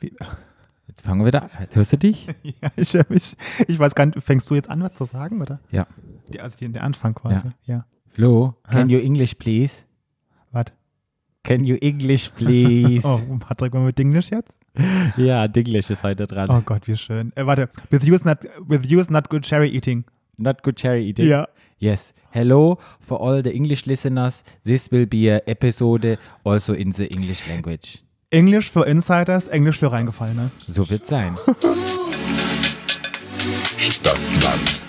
[0.00, 0.12] Wie,
[0.88, 1.50] Jetzt fangen wir wieder an.
[1.72, 2.26] Hörst du dich?
[2.42, 3.36] ja, ich, höre mich.
[3.68, 5.60] ich weiß gar nicht, fängst du jetzt an, was zu sagen, oder?
[5.70, 5.86] Ja.
[6.32, 7.46] Die, also die, der Anfang quasi.
[7.64, 7.86] Ja.
[8.08, 9.84] Flo, can you English please?
[10.50, 10.72] Warte.
[11.44, 13.06] Can you English please?
[13.08, 14.58] Oh, Patrick, wollen wir mit Englisch jetzt?
[15.16, 16.50] Ja, Dinglish ist heute dran.
[16.50, 17.32] Oh Gott, wie schön.
[17.36, 17.68] Äh, warte.
[17.90, 20.04] With you is not, with you is not good cherry eating.
[20.36, 21.28] Not good cherry eating.
[21.28, 21.48] Ja.
[21.78, 22.14] Yes.
[22.30, 24.42] Hello for all the English listeners.
[24.64, 28.02] This will be a episode also in the English language.
[28.32, 30.52] Englisch für Insiders, Englisch für Reingefallene.
[30.68, 31.36] So wird sein.
[33.90, 34.82] Stadtland.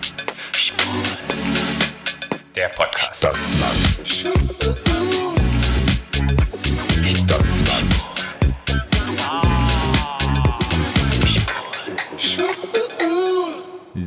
[2.56, 3.18] Der Podcast.
[3.18, 4.91] Stadtland.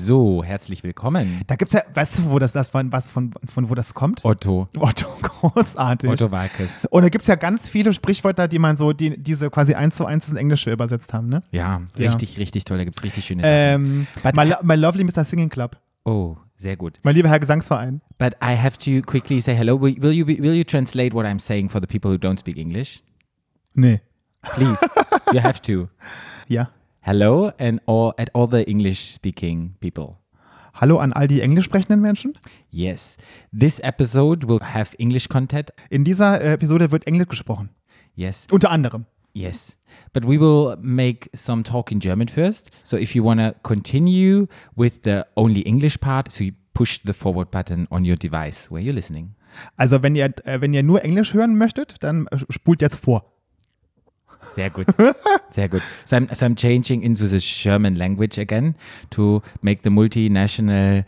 [0.04, 3.70] So, herzlich willkommen, Da gibt's ja, weißt du, wo das, das von, was von, von
[3.70, 4.22] wo das kommt?
[4.22, 4.68] Otto.
[4.78, 6.10] Otto, großartig.
[6.10, 6.84] Otto Walkes.
[6.90, 10.04] Und da gibt's ja ganz viele Sprichwörter, die man so, die diese quasi eins zu
[10.04, 11.42] eins ins Englische übersetzt haben, ne?
[11.52, 12.08] Ja, Ja.
[12.10, 12.76] richtig, richtig toll.
[12.76, 13.52] Da gibt es richtig schöne Sachen.
[13.54, 15.24] Ähm, But- my, lo- my Lovely Mr.
[15.24, 15.78] Singing Club.
[16.04, 17.00] Oh, sehr gut.
[17.02, 18.02] Mein lieber Herr Gesangsverein.
[18.18, 19.80] But I have to quickly say hello.
[19.80, 22.38] Will, will you be, will you translate what I'm saying for the people who don't
[22.38, 23.02] speak English?
[23.74, 24.02] Nee.
[24.42, 24.78] Please,
[25.32, 25.88] you have to.
[26.46, 26.68] Ja.
[27.06, 30.16] Hello and all at all the English speaking people.
[30.72, 32.32] Hallo an all die englisch sprechenden Menschen.
[32.70, 33.18] Yes,
[33.52, 35.70] this episode will have English content.
[35.90, 37.68] In dieser äh, Episode wird Englisch gesprochen.
[38.14, 39.04] Yes, Unter anderem.
[39.34, 39.76] yes.
[40.14, 42.70] But we will make some talk in German first.
[42.84, 47.12] So if you want to continue with the only English part, so you push the
[47.12, 49.34] forward button on your device where you're listening.
[49.76, 53.33] Also wenn ihr, äh, wenn ihr nur Englisch hören möchtet, dann äh, spult jetzt vor.
[54.54, 54.86] Sehr gut.
[55.50, 55.82] Sehr gut.
[56.04, 58.74] So I'm, so I'm changing into the German language again
[59.10, 61.04] to make the multinational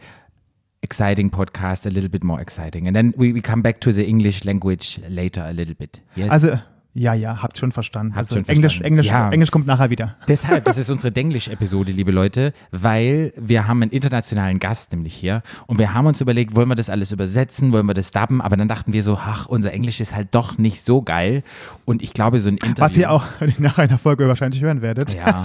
[0.82, 2.86] exciting podcast a little bit more exciting.
[2.86, 6.00] And then we, we come back to the English language later a little bit.
[6.14, 6.30] Yes.
[6.30, 6.60] Also,
[6.98, 8.12] ja, ja, habt schon verstanden.
[8.14, 8.86] Habt also schon Englisch, verstanden.
[8.86, 9.30] Englisch, Ja.
[9.30, 10.16] Englisch kommt nachher wieder.
[10.28, 15.42] Deshalb, das ist unsere Denglisch-Episode, liebe Leute, weil wir haben einen internationalen Gast nämlich hier
[15.66, 18.56] und wir haben uns überlegt, wollen wir das alles übersetzen, wollen wir das dubben, aber
[18.56, 21.42] dann dachten wir so, ach, unser Englisch ist halt doch nicht so geil
[21.84, 22.80] und ich glaube, so ein Interview...
[22.84, 23.24] Was ihr auch
[23.58, 25.12] nach einer Folge wahrscheinlich hören werdet.
[25.14, 25.44] Ja,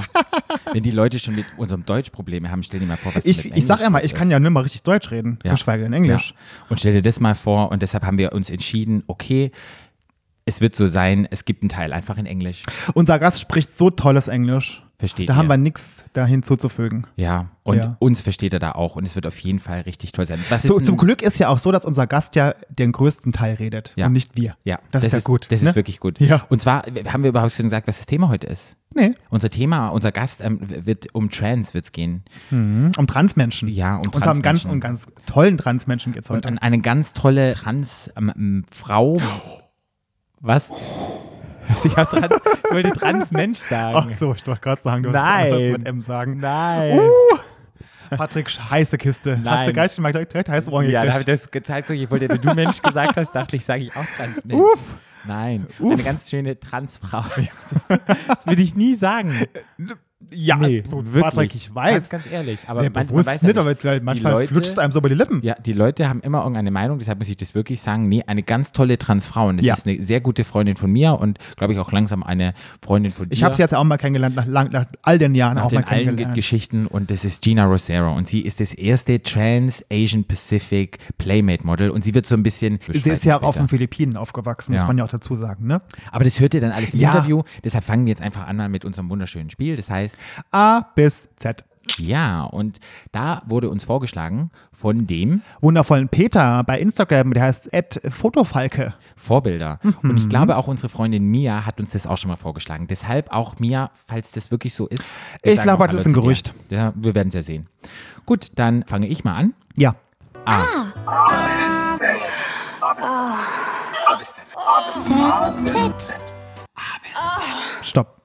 [0.71, 3.43] wenn die Leute schon mit unserem Deutsch Probleme haben, stell dir mal vor, was Ich,
[3.43, 5.51] mit ich sag ja mal, ich kann ja nur mal richtig Deutsch reden, Ja.
[5.51, 6.31] geschweige denn Englisch.
[6.31, 6.65] Ja.
[6.69, 9.51] Und stell dir das mal vor und deshalb haben wir uns entschieden, okay,
[10.45, 12.63] es wird so sein, es gibt einen Teil einfach in Englisch.
[12.93, 14.83] Unser Gast spricht so tolles Englisch.
[14.99, 15.37] Versteht Da ihr?
[15.37, 17.07] haben wir nichts da hinzuzufügen.
[17.15, 17.95] Ja, und Ja.
[17.97, 20.39] uns versteht er da auch und es wird auf jeden Fall richtig toll sein.
[20.61, 23.93] So, zum Glück ist ja auch so, dass unser Gast ja den größten Teil redet
[23.95, 24.05] Ja.
[24.05, 24.55] und nicht wir.
[24.63, 25.47] Ja, das, ist ja gut.
[25.49, 25.69] Das ne?
[25.69, 26.19] ist wirklich gut.
[26.19, 26.45] Ja.
[26.49, 28.75] Und zwar haben wir überhaupt schon gesagt, was das Thema heute ist.
[28.93, 32.23] Nee, Unser Thema, unser Gast ähm, wird um Trans wird's gehen.
[32.51, 33.69] um Transmenschen.
[33.69, 34.69] Ja, um Und um ganz, Transmenschen.
[34.71, 36.49] um ganz tollen Transmenschen geht's Und heute.
[36.49, 39.17] an eine ganz tolle Trans-Frau.
[40.41, 40.71] Was?
[41.85, 44.15] Ich, Trans, ich wollte Trans-Mensch Ach sagen.
[44.19, 45.51] so, ich wollte gerade sagen, du Nein.
[45.51, 46.37] wolltest was mit M sagen.
[46.37, 46.99] Nein.
[48.09, 49.31] Patrick, heiße Kiste.
[49.37, 49.73] Hast du Nein.
[49.73, 52.27] gleich mal direkt, direkt heiße Ohren Ja, da habe ich das gezeigt, so, ich wollte,
[52.27, 54.61] wenn du Mensch gesagt hast, dachte ich, sage ich auch Trans-Mensch.
[54.61, 54.97] Uff.
[55.25, 57.23] Nein, eine ganz schöne Transfrau.
[58.27, 59.33] Das würde ich nie sagen.
[60.33, 61.21] Ja, Nee, wirklich.
[61.23, 61.93] Patrick, ich weiß.
[61.93, 62.59] Ganz, ganz ehrlich.
[62.67, 63.85] Aber Nee, man, man weiß ja nicht, nicht.
[63.85, 65.41] aber manchmal Leute- flutscht einem so über die Lippen.
[65.43, 68.07] Ja, die Leute haben immer irgendeine Meinung, deshalb muss ich das wirklich sagen.
[68.07, 69.47] Nee, eine ganz tolle Transfrau.
[69.47, 69.73] Und das Ja.
[69.73, 73.27] ist eine sehr gute Freundin von mir und glaube ich auch langsam eine Freundin von
[73.29, 73.35] dir.
[73.35, 75.71] Ich habe sie jetzt auch mal kennengelernt, nach, lang, nach all den Jahren nach auch
[75.71, 76.35] mal den allen Ge- kennengelernt.
[76.35, 81.65] Geschichten und das ist Gina Rosero und sie ist das erste Trans Asian Pacific Playmate
[81.65, 84.71] Model und sie wird so ein bisschen Sie ist ja auch auf den Philippinen aufgewachsen,
[84.73, 84.87] muss Ja.
[84.87, 85.67] man ja auch dazu sagen.
[85.67, 85.81] Ne?
[86.11, 87.11] Aber das hört ihr dann alles im Ja.
[87.11, 87.43] Interview.
[87.63, 89.75] Deshalb fangen wir jetzt einfach an mal mit unserem wunderschönen Spiel.
[89.75, 90.10] Das heißt,
[90.51, 91.63] A bis Z.
[91.97, 92.79] ja, und
[93.11, 97.69] da wurde uns vorgeschlagen von dem Wundervollen Peter bei Instagram, der heißt
[98.09, 98.93] Fotofalke.
[99.15, 99.79] Vorbilder.
[100.03, 100.17] Und Mhm.
[100.17, 102.87] ich glaube, auch unsere Freundin Mia hat uns das auch schon mal vorgeschlagen.
[102.87, 105.15] Deshalb auch Mia, falls das wirklich so ist.
[105.41, 106.21] Ich glaube, das ist ein dir.
[106.21, 106.53] Gerücht.
[106.69, 107.67] Ja, wir werden es ja sehen.
[108.25, 109.53] Gut, dann fange ich mal an.
[109.75, 109.95] Ja.
[115.65, 116.15] Z.
[117.81, 118.21] Stopp.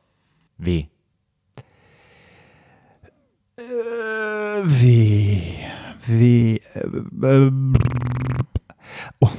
[0.59, 0.71] W.
[0.79, 0.87] Äh, wie?
[0.87, 0.89] Wie?
[6.09, 6.61] Äh,
[7.23, 7.53] äh,
[9.21, 9.31] oh.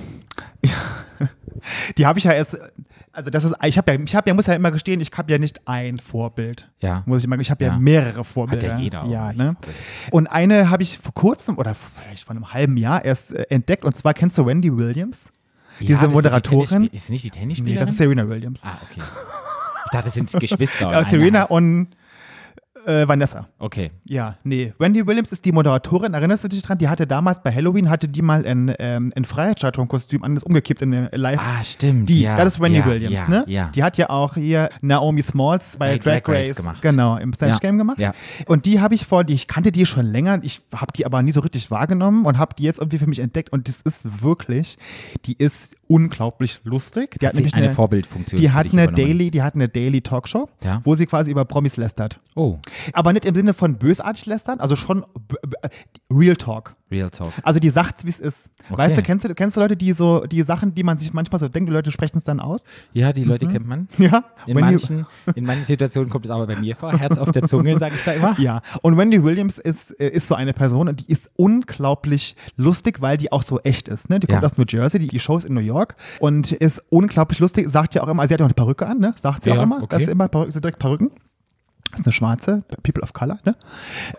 [1.97, 2.57] Die habe ich ja erst.
[3.11, 5.31] Also das ist, ich habe ja, ich habe ja, muss ja immer gestehen, ich habe
[5.31, 6.69] ja nicht ein Vorbild.
[6.79, 7.01] Ja.
[7.07, 7.71] Muss ich mal, ich habe ja.
[7.71, 7.79] Ja.
[7.79, 8.73] mehrere Vorbilder.
[8.73, 9.55] Hat ja jeder Ja, ne?
[10.11, 13.85] Und eine habe ich vor kurzem oder vielleicht vor einem halben Jahr erst äh, entdeckt.
[13.85, 15.25] Und zwar kennst du Wendy Williams?
[15.79, 16.83] Ja, Diese das ist die Moderatorin?
[16.91, 17.79] Ist nicht die Nee, Tennisspielerin?
[17.79, 18.61] das ist Serena Williams.
[18.63, 19.01] ah, okay.
[19.85, 20.91] Ich dachte, das sind Geschwister.
[20.91, 21.87] Ja, Serena und
[22.87, 23.49] Äh, Vanessa.
[23.59, 23.91] Okay.
[24.05, 24.73] Ja, nee.
[24.79, 26.13] Wendy Williams ist die Moderatorin.
[26.13, 26.77] Erinnerst du dich dran?
[26.77, 30.81] Die hatte damals bei Halloween, hatte die mal ein, ähm, ein Freiheitsstatuen-Kostüm an, das umgekippt
[30.81, 31.41] in eine Live.
[31.41, 32.07] Ah, stimmt.
[32.07, 33.43] Die, ja, das ist Wendy ja, Williams, ja, ne?
[33.47, 33.71] Ja.
[33.75, 36.81] Die hat ja auch hier Naomi Smalls bei, Bei Drag, Drag Race Race gemacht.
[36.81, 37.59] Genau, im Snatch.
[37.59, 37.99] Game gemacht.
[37.99, 38.13] Ja.
[38.45, 41.21] Und die habe ich vor, die, ich kannte die schon länger, ich habe die aber
[41.21, 43.51] nie so richtig wahrgenommen und habe die jetzt irgendwie für mich entdeckt.
[43.51, 44.77] Und das ist wirklich,
[45.25, 47.17] die ist unglaublich lustig.
[47.19, 48.91] Die hat, sie nämlich eine Vorbildfunktion Die hat eine.
[48.91, 50.81] Daily, die hat eine Daily Talkshow, Ja.
[50.83, 52.19] wo sie quasi über Promis lästert.
[52.35, 52.57] Oh,
[52.93, 55.35] Aber nicht im Sinne von bösartig lästern, also schon b-
[56.11, 56.75] Real Talk.
[56.89, 57.33] Real Talk.
[57.43, 58.49] Also die sagt's, wie es ist.
[58.69, 58.77] Okay.
[58.77, 61.39] Weißt du, kennst du, kennst du Leute, die so, die Sachen, die man sich manchmal
[61.39, 62.61] so denkt, die Leute sprechen es dann aus?
[62.93, 63.87] Ja, die Leute kennt man.
[63.97, 64.23] Ja.
[64.45, 65.05] In Wendy- manchen,
[65.35, 66.97] in manchen Situationen kommt es aber bei mir vor.
[66.97, 68.39] Herz auf der Zunge, sage ich da immer.
[68.39, 73.01] Ja, und Wendy Williams ist, äh, ist so eine Person und die ist unglaublich lustig,
[73.01, 74.09] weil die auch so echt ist.
[74.09, 74.19] Ne?
[74.19, 74.45] Die kommt Ja.
[74.47, 77.95] aus New Jersey, die, die Show ist in New York und ist unglaublich lustig, sagt
[77.95, 79.13] ja auch immer, sie hat ja auch eine Perücke an, ne?
[79.21, 79.87] sagt sie Ja, auch immer, okay.
[79.89, 81.11] das ist immer Perücke, direkt Perücken.
[81.91, 83.55] Das ist eine schwarze, People of Color, ne?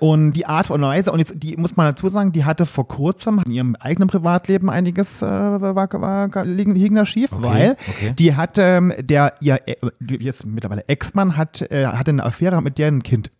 [0.00, 2.88] Und die Art und Weise, und jetzt, die muss man dazu sagen, die hatte vor
[2.88, 5.90] kurzem in ihrem eigenen Privatleben einiges äh, war, war,
[6.34, 8.14] war, liegen, liegen da schief, weil okay.
[8.18, 12.78] die hat, ähm, der, ihr, äh, jetzt mittlerweile Ex-Mann hat, äh, hatte eine Affäre mit
[12.78, 13.30] deren Kind.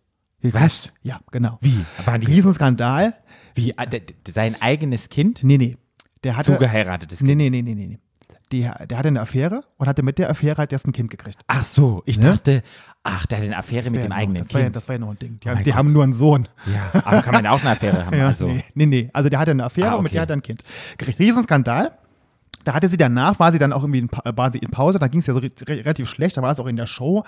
[0.41, 0.89] Was?
[1.01, 1.57] Ja, genau.
[1.61, 1.83] Wie?
[2.05, 3.15] Waren die, Riesenskandal.
[3.55, 5.77] wie äh, sein eigenes Kind Nee, nee.
[6.23, 6.53] Der hatte.
[6.53, 7.27] zugeheiratetes Kind?
[7.37, 7.87] nee, nee, nee, nee.
[7.87, 7.99] nee.
[8.51, 11.37] Die, der hatte eine Affäre und hatte mit der Affäre halt erst ein Kind gekriegt.
[11.45, 12.31] Ach so, ich Ne?
[12.31, 12.63] dachte,
[13.03, 14.75] ach, der hat eine Affäre Das mit dem ja noch- eigenen das War ja, Kind.
[14.75, 15.39] das war ja noch ein Ding.
[15.43, 16.47] Die, Oh die haben nur einen Sohn.
[16.65, 18.15] ja, aber kann man auch eine Affäre haben?
[18.17, 19.09] Ja, also, nee, nee, nee.
[19.13, 20.15] Also der hatte eine Affäre Ah, und mit okay.
[20.15, 20.63] der hat er ein Kind.
[21.19, 21.91] Riesenskandal.
[22.65, 25.07] Da hatte sie danach, war sie dann auch irgendwie in, war sie in Pause, da
[25.07, 27.23] ging es ja so re relativ schlecht, da war es auch in der Show,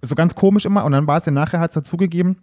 [0.00, 0.84] so ganz komisch immer.
[0.84, 2.38] Und dann war es ja nachher, hat es dazugegeben,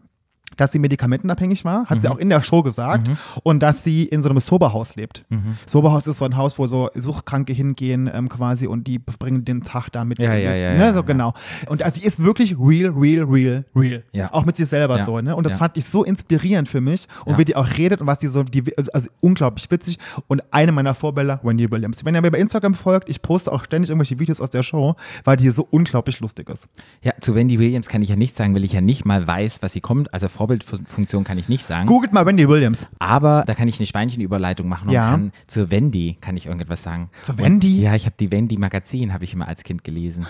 [0.58, 2.14] dass sie medikamentenabhängig war, hat sie Mhm.
[2.14, 3.10] auch in der Show gesagt.
[3.42, 5.26] Und dass sie in so einem Soberhaus lebt.
[5.30, 5.58] Mhm.
[5.66, 9.64] Soberhaus ist so ein Haus, wo so Suchtkranke hingehen ähm, quasi und die bringen den
[9.64, 10.20] Tag da mit.
[10.20, 11.34] Ja, ja, ja, ne, ja, so genau.
[11.68, 14.04] Und also sie ist wirklich real, real, real, real.
[14.12, 14.32] Ja.
[14.32, 15.06] Auch mit sich selber Ja.
[15.06, 15.20] so.
[15.22, 15.36] Ne?
[15.36, 17.08] Und das fand ich so inspirierend für mich.
[17.26, 18.64] Und wie die auch redet und was die so, die,
[18.94, 19.98] also unglaublich witzig.
[20.28, 22.06] Und eine meiner Vorbilder, Wendy Williams.
[22.06, 24.96] Wenn ihr mir bei Instagram folgt, ich poste auch ständig irgendwelche Videos aus der Show,
[25.24, 26.68] weil die so unglaublich lustig ist.
[27.02, 29.64] ja, zu Wendy Williams kann ich ja nichts sagen, weil ich ja nicht mal weiß,
[29.64, 30.14] was sie kommt.
[30.14, 31.86] Also Vorbildfunktion kann ich nicht sagen.
[31.88, 32.88] Googelt mal Wendy Williams.
[33.00, 35.10] Aber da kann ich eine Schweinchenüberleitung machen und Ja.
[35.12, 37.10] kann zu Wendy kann ich irgendetwas sagen.
[37.22, 37.78] Zu Wendy?
[37.78, 40.26] Und, ja, ich habe die Wendy Magazin habe ich immer als Kind gelesen.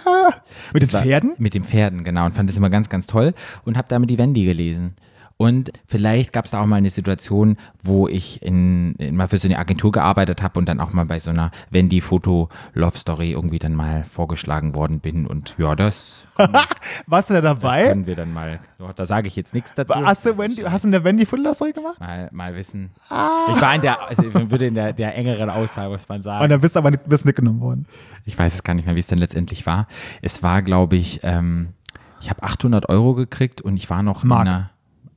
[0.74, 1.34] Mit den Das war- Pferden?
[1.38, 2.26] Mit den Pferden, genau.
[2.26, 3.34] Und fand das immer ganz, ganz toll
[3.66, 4.96] und habe damit die Wendy gelesen.
[5.38, 9.38] Und vielleicht gab es da auch mal eine Situation, wo ich in, in, mal für
[9.38, 13.74] so eine Agentur gearbeitet habe und dann auch mal bei so einer Wendy-Foto-Love-Story irgendwie dann
[13.74, 15.26] mal vorgeschlagen worden bin.
[15.26, 16.26] Und ja, das,
[17.08, 17.88] Warst du da das dabei?
[17.88, 18.60] können wir dann mal.
[18.96, 19.94] Da sage ich jetzt nichts dazu.
[19.96, 22.00] Hast du, Das Wendy, hast du eine Wendy Football-Story gemacht?
[22.00, 22.92] Mal, mal wissen.
[23.06, 26.44] Ich war in der, also ich würde in der, der engeren Auswahl, muss man sagen.
[26.44, 27.86] Und dann bist du aber nicht, bist nicht genommen worden.
[28.26, 29.88] Ich weiß es gar nicht mehr, wie es denn letztendlich war.
[30.22, 31.70] Es war, glaube ich, ähm,
[32.20, 34.42] ich habe 800 Euro gekriegt und ich war noch Mark.
[34.44, 34.70] in einer.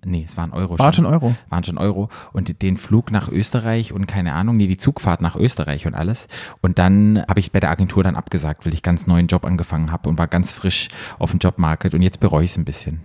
[0.09, 0.79] Nee, es waren Euro.
[0.79, 1.35] War schon Euro.
[1.49, 2.09] Waren schon Euro.
[2.33, 6.29] Und den Flug nach Österreich und keine Ahnung, nee, die Zugfahrt nach Österreich und alles.
[6.63, 9.91] Und dann habe ich bei der Agentur dann abgesagt, weil ich ganz neuen Job angefangen
[9.91, 10.89] habe und war ganz frisch
[11.19, 13.01] auf dem Jobmarket und jetzt bereue ich es ein bisschen.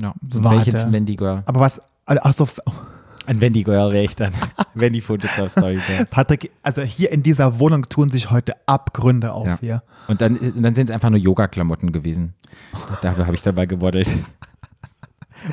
[0.00, 1.42] Ja, sonst wäre ich jetzt ein Wendy Girl.
[1.46, 2.46] Aber was, achso,
[3.26, 4.32] Ein Wendy Girl wäre ich dann.
[4.74, 5.78] Wendy Fotograf Story.
[6.10, 9.58] Patrick, also hier in dieser Wohnung tun sich heute Abgründe auf Ja.
[9.60, 9.82] hier.
[10.08, 12.34] Und dann, dann sind es einfach nur Yoga-Klamotten gewesen.
[13.02, 14.08] Dafür habe ich dabei gemodelt.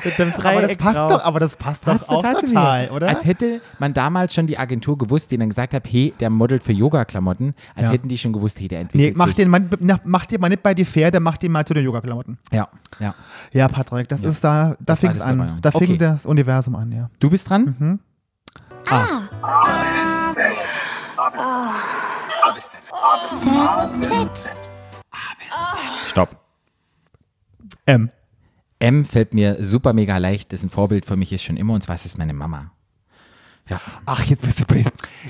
[0.04, 2.92] Mit dem Aber das passt doch, aber das passt, Passt doch auch total mir.
[2.92, 3.08] oder?
[3.08, 6.62] Als hätte man damals schon die Agentur gewusst, die dann gesagt hat, hey, der modelt
[6.62, 7.90] für Yoga-Klamotten, als Ja.
[7.92, 9.36] hätten die schon gewusst, hey, der nee, entwickelt mach sich.
[9.36, 9.68] den, mal,
[10.04, 12.38] mach den mal nicht bei die Pferde, mach den mal zu den Yoga-Klamotten.
[12.52, 13.14] Ja, ja.
[13.52, 14.30] Ja, Patrick, das Ja.
[14.30, 15.58] ist da, da Das fing es das an.
[15.60, 15.98] Da fing Okay.
[15.98, 17.10] das Universum an, ja.
[17.20, 17.76] Du bist dran?
[17.78, 18.00] Mhm.
[26.06, 26.36] Stopp.
[27.86, 28.10] M.
[28.84, 30.52] M fällt mir super mega leicht.
[30.52, 32.70] Das ist ein Vorbild für mich ist schon immer und zwar ist es meine Mama.
[33.70, 33.80] Ja.
[34.04, 34.84] Ach, jetzt bist du bei.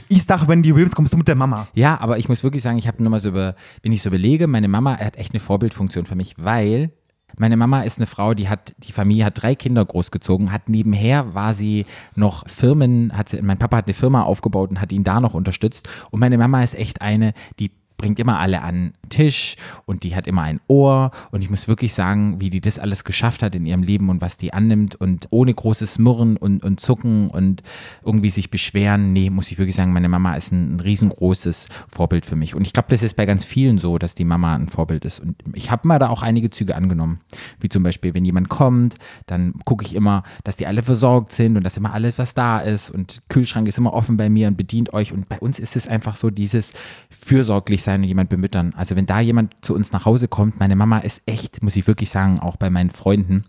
[0.09, 1.69] Ich dachte, wenn die Williams kommst du mit der Mama.
[1.73, 4.09] Ja, aber ich muss wirklich sagen, ich habe nur mal so über, wenn ich so
[4.09, 6.91] überlege, meine Mama hat echt eine Vorbildfunktion für mich, weil
[7.39, 11.35] meine Mama ist eine Frau, die hat, die Familie hat drei Kinder großgezogen, hat nebenher
[11.35, 15.05] war sie noch Firmen, hat sie, mein Papa hat eine Firma aufgebaut und hat ihn
[15.05, 15.89] da noch unterstützt.
[16.11, 19.54] Und meine Mama ist echt eine, die bringt immer alle an Tisch
[19.87, 21.12] und die hat immer ein Ohr.
[21.30, 24.21] Und ich muss wirklich sagen, wie die das alles geschafft hat in ihrem Leben und
[24.21, 27.62] was die annimmt und ohne großes Murren und, und Zucken und
[28.04, 29.12] irgendwie sich beschweren.
[29.12, 32.56] Nee, muss ich wirklich sagen, meine Mama ist ein, ein riesengroßes Vorbild für mich.
[32.56, 35.21] Und ich glaube, das ist bei ganz vielen so, dass die Mama ein Vorbild ist.
[35.21, 37.21] Und ich habe mal da auch einige Züge angenommen,
[37.61, 41.56] wie zum Beispiel, wenn jemand kommt, dann gucke ich immer, dass die alle versorgt sind
[41.56, 42.90] und dass immer alles, was da ist.
[42.90, 45.12] Und Kühlschrank ist immer offen bei mir und bedient euch.
[45.12, 46.73] Und bei uns ist es einfach so dieses
[47.11, 48.73] fürsorglich sein und jemand bemüttern.
[48.76, 51.87] Also wenn da jemand zu uns nach Hause kommt, meine Mama ist echt, muss ich
[51.87, 53.45] wirklich sagen, auch bei meinen Freunden,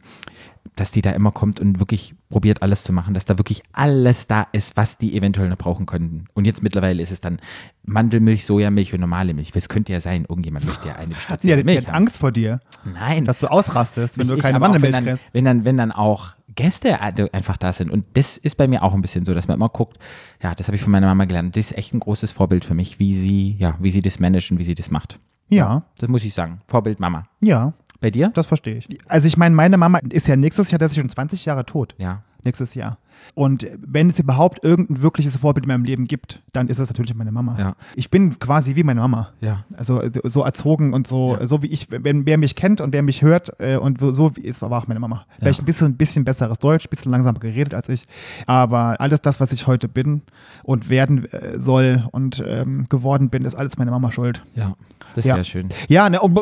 [0.75, 4.27] dass die da immer kommt und wirklich probiert alles zu machen, dass da wirklich alles
[4.27, 6.25] da ist, was die eventuell noch brauchen könnten.
[6.33, 7.39] Und jetzt mittlerweile ist es dann
[7.83, 9.51] Mandelmilch, Sojamilch und normale Milch.
[9.55, 11.93] Es könnte ja sein, irgendjemand möchte ja eine Ja, spezielle die, Milch hat.
[11.93, 15.25] Angst vor dir, Nein, dass du ausrastest, wenn nicht du ich, keine Mandelmilch wenn kriegst.
[15.31, 17.91] wenn dann, wenn dann auch Gäste also einfach da sind.
[17.91, 19.97] Und das ist bei mir auch ein bisschen so, dass man immer guckt,
[20.41, 21.55] ja, das habe ich von meiner Mama gelernt.
[21.55, 24.51] Das ist echt ein großes Vorbild für mich, wie sie, ja, wie sie das managt
[24.51, 25.19] und wie sie das macht.
[25.49, 26.61] Ja, Das muss ich sagen.
[26.67, 27.23] Vorbild Mama.
[27.39, 28.31] ja, Bei dir?
[28.33, 28.87] das verstehe ich.
[29.07, 31.95] Also ich meine, meine Mama ist ja nächstes Jahr, das ist schon 20 Jahre tot.
[31.97, 32.23] Ja.
[32.43, 32.99] Nächstes Jahr.
[33.33, 37.15] Und wenn es überhaupt irgendein wirkliches Vorbild in meinem Leben gibt, dann ist es natürlich
[37.15, 37.57] meine Mama.
[37.57, 37.75] Ja.
[37.95, 39.29] Ich bin quasi wie meine Mama.
[39.41, 39.63] Ja.
[39.75, 41.45] Also so- so erzogen und so, Ja.
[41.47, 44.41] so wie ich, wenn wer mich kennt und wer mich hört äh, und so wie
[44.41, 45.25] ist, war auch meine Mama.
[45.39, 48.05] Vielleicht ein bisschen, bisschen besseres Deutsch, ein bisschen langsamer geredet als ich.
[48.45, 50.21] Aber alles das, was ich heute bin
[50.61, 54.43] und werden äh, soll und ähm, geworden bin, ist alles meine Mama schuld.
[54.53, 54.75] Ja.
[55.15, 55.35] Das ist Ja.
[55.35, 55.69] sehr schön.
[55.87, 56.37] Ja, ne, und,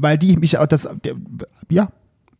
[0.00, 0.88] weil die mich auch das,
[1.70, 1.88] ja,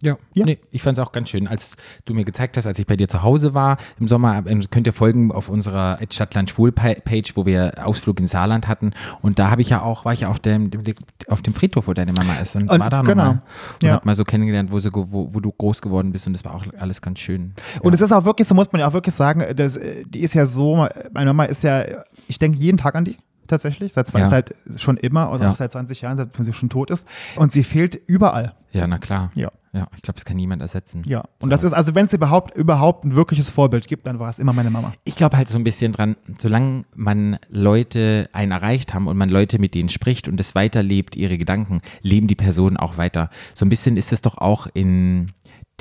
[0.00, 0.44] Ja, Ja.
[0.44, 2.94] Nee, ich fand es auch ganz schön, als du mir gezeigt hast, als ich bei
[2.96, 7.32] dir zu Hause war im Sommer, ähm, könnt ihr folgen auf unserer Stadtland Schwul Page,
[7.34, 8.92] wo wir Ausflug in Saarland hatten
[9.22, 10.70] und da habe ich ja auch, war ich ja auf dem,
[11.26, 13.24] auf dem Friedhof, wo deine Mama ist und, Und war da genau.
[13.24, 13.42] nochmal
[13.74, 13.94] und Ja.
[13.94, 16.54] hab mal so kennengelernt, wo, sie, wo, wo du groß geworden bist und das war
[16.54, 17.54] auch alles ganz schön.
[17.82, 20.20] Und es ist auch wirklich, so muss man ja auch wirklich sagen, das, äh, die
[20.20, 21.84] ist ja so, meine Mama ist ja,
[22.28, 23.16] ich denke jeden Tag an die.
[23.48, 24.28] Tatsächlich, seit, zwei, Ja.
[24.28, 25.50] seit schon immer, also Ja.
[25.50, 27.06] auch seit 20 Jahren, seitdem sie schon tot ist.
[27.36, 28.54] Und sie fehlt überall.
[28.70, 29.32] Ja, na klar.
[29.34, 29.50] Ja.
[29.74, 31.02] Ja, ich glaube, das kann niemand ersetzen.
[31.06, 31.24] Ja.
[31.40, 34.38] Und das ist, also wenn es überhaupt, überhaupt ein wirkliches Vorbild gibt, dann war es
[34.38, 34.94] immer meine Mama.
[35.04, 39.28] Ich glaube halt so ein bisschen dran, solange man Leute einen erreicht haben und man
[39.28, 43.28] Leute mit denen spricht und es weiterlebt, ihre Gedanken, leben die Personen auch weiter.
[43.54, 45.26] So ein bisschen ist es doch auch in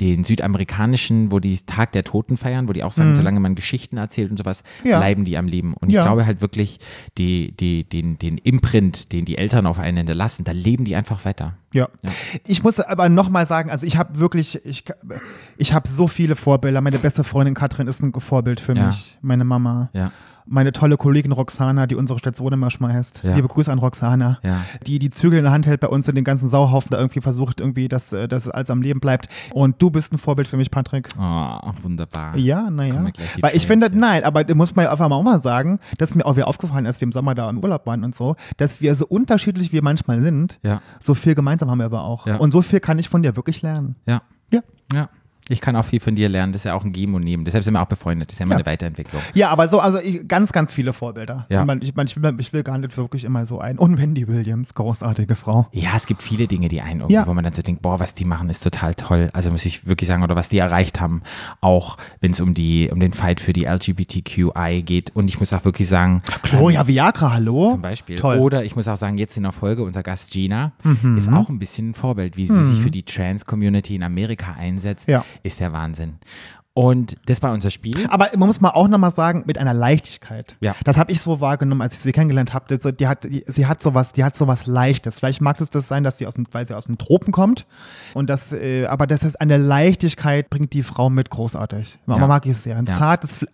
[0.00, 3.96] den südamerikanischen, wo die Tag der Toten feiern, wo die auch sagen, solange man Geschichten
[3.96, 4.90] erzählt und sowas, Mhm.
[4.90, 4.98] Ja.
[4.98, 5.74] bleiben die am Leben.
[5.74, 6.02] Und ich Ja.
[6.04, 6.78] glaube halt wirklich,
[7.18, 11.24] die, die, den, den Imprint, den die Eltern auf einen hinterlassen, da leben die einfach
[11.24, 11.54] weiter.
[11.72, 11.88] Ja.
[12.02, 12.10] Ja.
[12.46, 14.84] Ich muss aber nochmal sagen, also ich habe wirklich, ich,
[15.56, 16.80] ich habe so viele Vorbilder.
[16.80, 19.18] Meine beste Freundin Katrin ist ein Vorbild für mich.
[19.20, 19.90] Meine Mama.
[19.92, 20.12] Ja.
[20.50, 23.22] Meine tolle Kollegin Roxana, die unsere Station immer schmeißt.
[23.22, 23.34] Ja.
[23.36, 24.38] Liebe Grüße an Roxana.
[24.42, 24.60] Ja.
[24.86, 27.20] Die die Zügel in der Hand hält bei uns und den ganzen Sauhaufen da irgendwie
[27.20, 29.28] versucht, irgendwie, dass, äh, dass alles am Leben bleibt.
[29.52, 31.08] Und du bist ein Vorbild für mich, Patrick.
[31.18, 32.36] Oh, wunderbar.
[32.36, 33.04] Ja, naja.
[33.40, 36.24] Weil ich finde, nein, aber muss man ja einfach mal auch mal sagen, dass mir
[36.24, 38.94] auch wieder aufgefallen ist, wir im Sommer da im Urlaub waren und so, dass wir
[38.94, 40.80] so unterschiedlich wir manchmal sind, Ja.
[41.00, 42.26] so viel gemeinsam haben wir aber auch.
[42.38, 43.96] Und so viel kann ich von dir wirklich lernen.
[44.06, 44.22] Ja.
[44.50, 44.60] Ja.
[44.92, 45.08] Ja.
[45.48, 46.52] Ich kann auch viel von dir lernen.
[46.52, 47.44] Das ist ja auch ein Geben und Nehmen.
[47.44, 48.28] Deshalb sind wir auch befreundet.
[48.28, 48.58] Das ist ja immer Ja.
[48.58, 49.22] eine Weiterentwicklung.
[49.34, 51.46] Ja, aber so, also ich, ganz, ganz viele Vorbilder.
[51.48, 51.60] Ja.
[51.60, 53.78] Ich, man, ich, will, ich will gar nicht wirklich immer so ein.
[53.78, 55.66] Und Wendy Williams, großartige Frau.
[55.72, 57.26] Ja, es gibt viele Dinge, die einen Ja.
[57.26, 59.30] wo man dann so denkt, boah, was die machen, ist total toll.
[59.32, 61.22] Also muss ich wirklich sagen, oder was die erreicht haben,
[61.60, 65.14] auch wenn es um die, um den Fight für die LGBTQI geht.
[65.14, 67.70] Und ich muss auch wirklich sagen, Gloria Viagra, hallo?
[67.70, 68.16] zum Beispiel.
[68.16, 68.38] Toll.
[68.38, 71.16] Oder ich muss auch sagen, jetzt in der Folge, unser Gast Gina Mhm.
[71.16, 75.08] ist auch ein bisschen ein Vorbild, wie sie sich für die Trans-Community in Amerika einsetzt.
[75.08, 75.24] Ja.
[75.42, 76.18] Ist der Wahnsinn.
[76.74, 78.06] Und das war unser Spiel.
[78.08, 80.56] Aber man muss mal auch nochmal sagen, mit einer Leichtigkeit.
[80.60, 80.76] Ja.
[80.84, 82.78] Das habe ich so wahrgenommen, als ich sie kennengelernt habe.
[82.80, 85.18] So, die hat, die, sie hat sowas, die hat sowas Leichtes.
[85.18, 87.66] Vielleicht mag es das sein, dass sie aus dem, weil sie aus den Tropen kommt.
[88.14, 91.98] Und das, äh, aber das ist eine Leichtigkeit, bringt die Frau mit großartig.
[92.06, 92.28] Man Ja.
[92.28, 92.76] mag ich sehr.
[92.76, 92.96] Ein Ja.
[92.96, 93.44] zartes,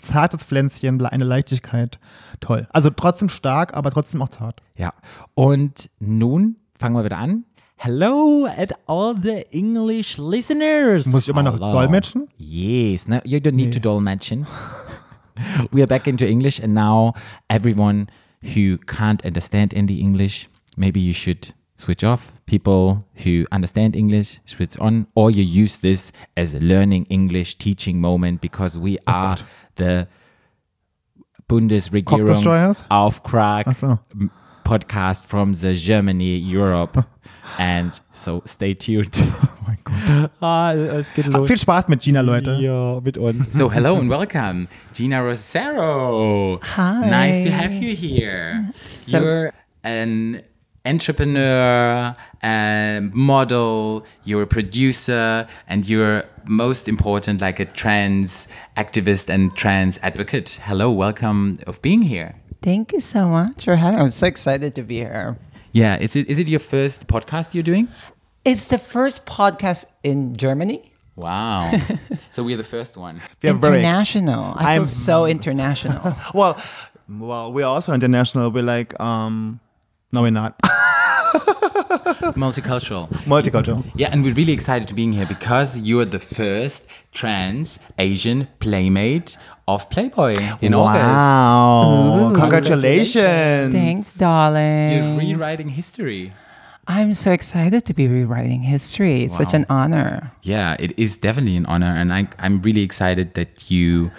[0.00, 2.00] zartes Pflänzchen, eine Leichtigkeit.
[2.40, 2.66] Toll.
[2.72, 4.60] Also trotzdem stark, aber trotzdem auch zart.
[4.74, 4.92] Ja.
[5.34, 7.44] Und nun fangen wir wieder an.
[7.84, 11.08] Hello at all the English listeners.
[11.08, 11.72] Muss ich immer noch Hello.
[11.72, 12.28] dolmetschen?
[12.38, 13.08] Yes.
[13.08, 14.46] No, you don't need to dolmetschen.
[15.72, 17.12] we are back into English, and now
[17.50, 18.06] everyone
[18.54, 22.32] who can't understand any English, maybe you should switch off.
[22.46, 28.00] People who understand English, switch on, or you use this as a learning English teaching
[28.00, 29.38] moment because we oh are
[29.74, 30.06] the
[31.48, 32.84] Bundesregierungs Cockdestroyers?
[32.92, 33.98] Auftrag Ach so.
[34.64, 37.04] podcast from the Germany, Europe.
[37.58, 39.16] And so stay tuned.
[39.64, 40.30] Oh mein Gott.
[40.40, 42.52] Ah, es geht Viel Spaß mit Geena, Leute.
[42.60, 43.52] Ja, mit uns.
[43.52, 46.58] So, hello and welcome, Geena Rocero.
[46.76, 47.08] Hi.
[47.08, 48.64] Nice to have you here.
[48.84, 49.52] So- you're
[49.84, 50.42] an
[50.84, 59.54] entrepreneur, a model, you're a producer, and you're most important, like a trans activist and
[59.56, 60.58] trans advocate.
[60.64, 62.34] Hello, welcome of being here.
[62.62, 64.04] Thank you so much for having me.
[64.04, 65.36] I'm so excited to be here.
[65.72, 67.88] Yeah, is it is it your first podcast you're doing?
[68.44, 70.92] It's the first podcast in Germany.
[71.16, 71.72] Wow.
[72.30, 73.20] so we're the first one.
[73.42, 74.54] We are very- international.
[74.56, 76.16] I I'm- feel so international.
[76.34, 76.60] Well,
[77.08, 78.50] well, we're also international.
[78.50, 79.60] We're like, um,
[80.12, 80.58] no, we're not.
[82.36, 83.08] Multicultural.
[83.26, 83.84] Multicultural.
[83.94, 89.36] Yeah, and we're really excited to being here because you're the first trans Asian playmate
[89.74, 91.04] of Playboy in August.
[91.04, 92.32] Mm-hmm.
[92.32, 92.32] Wow.
[92.34, 93.72] Congratulations.
[93.72, 94.92] Thanks, darling.
[94.92, 96.32] You're rewriting history.
[96.88, 99.24] I'm so excited to be rewriting history.
[99.24, 100.32] It's such an honor.
[100.42, 104.10] Yeah, it is definitely an honor, and I, I'm really excited that you,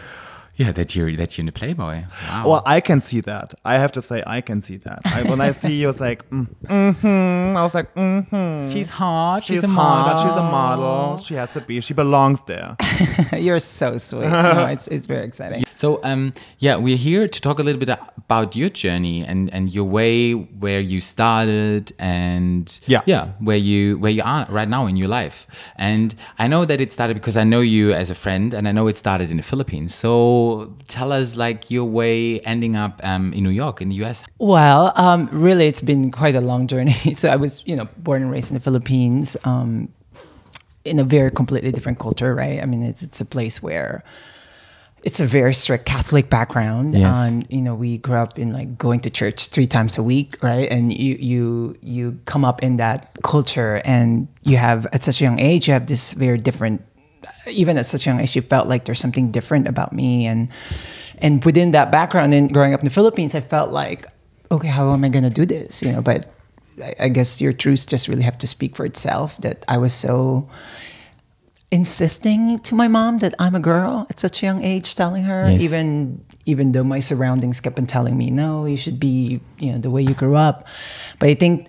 [0.55, 2.03] yeah, that you're that you're in the Playboy.
[2.29, 2.43] Wow.
[2.45, 3.55] Well, I can see that.
[3.65, 4.99] I have to say, I can see that.
[5.05, 7.57] I, when I see you, I was like, mm, mm-hmm.
[7.57, 8.71] I was like, mm-hmm.
[8.71, 9.43] she's hot.
[9.43, 10.21] She's a hot.
[10.23, 11.17] She's a model.
[11.17, 11.81] She has to be.
[11.81, 12.75] She belongs there.
[13.37, 14.29] You're so sweet.
[14.29, 15.65] no, it's it's very exciting.
[15.75, 19.73] So, um, yeah, we're here to talk a little bit about your journey and, and
[19.73, 23.01] your way where you started and Yeah.
[23.05, 25.47] yeah, where you where you are right now in your life.
[25.77, 28.71] And I know that it started because I know you as a friend, and I
[28.71, 29.95] know it started in the Philippines.
[29.95, 30.42] So,
[30.87, 34.23] tell us like your way ending up um, in New York in the U.S.
[34.39, 36.95] Well, um, really, it's been quite a long journey.
[37.13, 39.89] So I was, you know, born and raised in the Philippines, um,
[40.83, 42.61] in a very completely different culture, right?
[42.61, 44.03] I mean, it's it's a place where
[45.03, 46.95] it's a very strict Catholic background.
[46.95, 47.15] Yes.
[47.15, 50.41] And you know, we grew up in like going to church three times a week,
[50.41, 50.71] right?
[50.71, 55.23] And you you you come up in that culture, and you have at such a
[55.23, 56.81] young age, you have this very different.
[57.47, 60.49] Even at such a young age, she felt like there's something different about me, and
[61.19, 64.05] and within that background, and growing up in the Philippines, I felt like,
[64.51, 65.81] okay, how am I gonna do this?
[65.81, 66.31] You know, but
[66.81, 69.37] I, I guess your truths just really have to speak for itself.
[69.37, 70.49] That I was so
[71.71, 75.49] insisting to my mom that I'm a girl at such a young age, telling her
[75.49, 75.61] Yes.
[75.61, 79.77] even even though my surroundings kept on telling me, no, you should be, you know,
[79.79, 80.67] the way you grew up.
[81.19, 81.67] But I think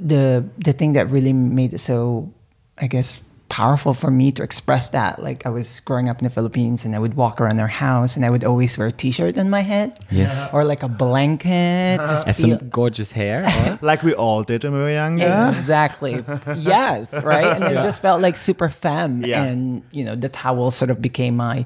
[0.00, 2.32] the the thing that really made it so,
[2.78, 5.20] I guess, powerful for me to express that.
[5.22, 8.16] Like I was growing up in the Philippines and I would walk around their house
[8.16, 9.98] and I would always wear a t-shirt on my head.
[10.10, 10.52] Yes.
[10.52, 11.98] Or like a blanket.
[11.98, 13.44] Just And some gorgeous hair.
[13.66, 15.54] or- Like we all did when we were younger.
[15.56, 16.24] Exactly.
[16.56, 17.44] yes, right?
[17.60, 19.24] And it just felt like super femme.
[19.24, 19.44] Yeah.
[19.44, 21.64] And, you know, the towel sort of became my,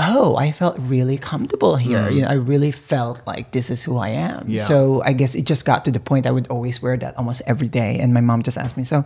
[0.00, 1.98] oh, I felt really comfortable here.
[1.98, 2.14] Mm.
[2.14, 4.48] You know, I really felt like this is who I am.
[4.48, 4.62] Yeah.
[4.62, 7.42] So I guess it just got to the point I would always wear that almost
[7.46, 7.98] every day.
[8.00, 9.04] And my mom just asked me, so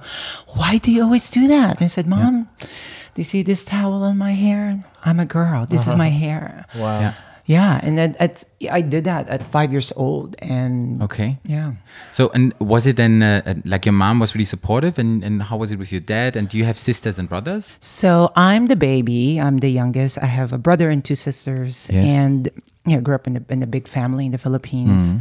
[0.55, 1.83] why do you always do that?
[1.83, 4.85] I said, Mom, do you see this towel on my hair?
[5.05, 5.67] I'm a girl.
[5.67, 5.99] This is uh-huh.
[5.99, 6.65] my hair.
[6.77, 7.01] Wow.
[7.01, 7.15] yeah.
[7.47, 7.79] Yeah.
[7.83, 10.35] And then at, I did that at five years old.
[10.41, 11.39] And Okay.
[11.45, 11.73] yeah.
[12.13, 15.43] So, and was it then uh, uh, like your mom was really supportive, and, and
[15.43, 16.37] how was it with your dad?
[16.37, 17.71] And do you have sisters and brothers?
[17.81, 19.39] So I'm the baby.
[19.39, 20.17] I'm the youngest.
[20.23, 22.09] I have a brother and two sisters, Yes.
[22.09, 22.49] and
[22.87, 25.15] yeah, grew up in a, in a big family in the Philippines.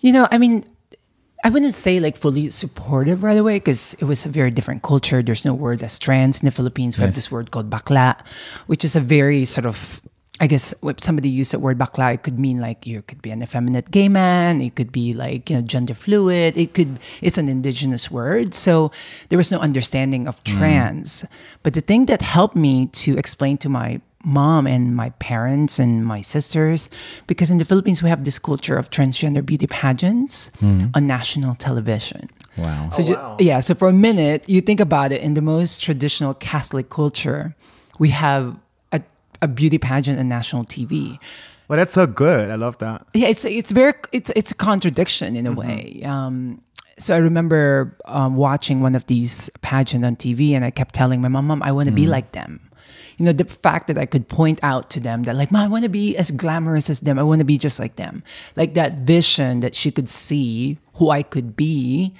[0.00, 0.64] You know, I mean,
[1.44, 5.22] I wouldn't say like fully supportive right away because it was a very different culture.
[5.22, 6.98] There's no word as trans in the Philippines.
[6.98, 8.16] We have this word called bakla,
[8.66, 10.00] which is a very sort of
[10.40, 13.30] I guess when somebody used the word bakla, it could mean like you could be
[13.30, 14.60] an effeminate gay man.
[14.60, 16.56] It could be like you know gender fluid.
[16.56, 18.92] It could it's an indigenous word, so
[19.28, 20.56] there was no understanding of mm.
[20.56, 21.24] trans.
[21.62, 26.04] But the thing that helped me to explain to my mom and my parents and
[26.04, 26.90] my sisters,
[27.26, 30.90] because in the Philippines we have this culture of transgender beauty pageants mm.
[30.94, 32.28] on national television.
[32.58, 32.90] Wow.
[32.90, 35.82] So oh, ju- yeah, so for a minute, you think about it in the most
[35.82, 37.54] traditional Catholic culture,
[37.98, 38.56] we have
[39.42, 41.18] a, beauty pageant on national TV.
[41.68, 42.50] Well, that's so good.
[42.50, 43.06] I love that.
[43.14, 46.02] Yeah, it's it's very it's it's a contradiction in a way.
[46.04, 46.62] Um,
[46.98, 51.20] so I remember um, watching one of these pageant on TV, and I kept telling
[51.20, 52.60] my mom, "Mom, I want to be like them."
[53.18, 55.68] You know, the fact that I could point out to them that, like, "Mom, I
[55.68, 57.18] want to be as glamorous as them.
[57.18, 58.22] I want to be just like them."
[58.56, 62.14] Like that vision that she could see who I could be.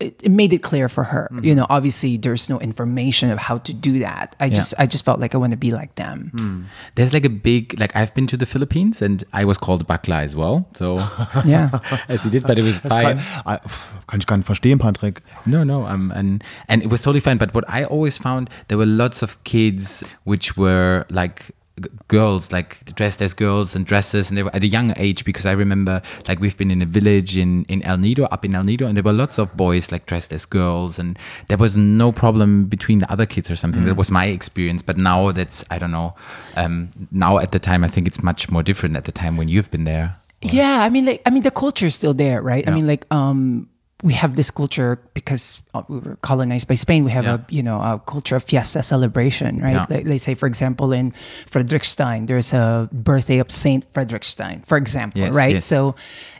[0.00, 1.28] It, it made it clear for her.
[1.42, 4.36] You know, obviously there's no information of how to do that.
[4.38, 6.68] I just I just felt like I want to be like them.
[6.94, 10.22] There's like a big like I've been to the Philippines and I was called Bakla
[10.22, 10.68] as well.
[10.72, 10.98] So
[11.44, 11.70] Yeah.
[12.08, 13.18] as he did, but it was fine.
[13.18, 15.20] Kann, pff, kann ich gar nicht verstehen, Patrick.
[15.46, 17.38] No, no, um, and and it was totally fine.
[17.38, 21.50] But what I always found, there were lots of kids which were like
[21.80, 25.24] g- girls, like dressed as girls and dresses, and they were at a young age.
[25.24, 28.54] Because I remember, like we've been in a village in in El Nido, up in
[28.54, 31.76] El Nido, and there were lots of boys like dressed as girls, and there was
[31.76, 33.84] no problem between the other kids or something.
[33.84, 34.82] That was my experience.
[34.82, 36.14] But now that's I don't know.
[36.56, 38.96] Um, now at the time, I think it's much more different.
[38.96, 40.16] At the time when you've been there.
[40.40, 42.66] Yeah, I mean, like, I mean, the culture is still there, right?
[42.68, 43.68] I mean, like, um,
[44.04, 47.04] we have this culture because uh, we were colonized by Spain.
[47.04, 47.34] We have Yeah.
[47.34, 49.72] a, you know, a culture of fiesta celebration, right?
[49.72, 49.86] Yeah.
[49.90, 51.12] Like, let's say, for example, in
[51.50, 55.54] Frederickstein, there's a birthday of Saint Frederickstein, for example, Yes, right?
[55.54, 55.64] yes.
[55.64, 55.96] So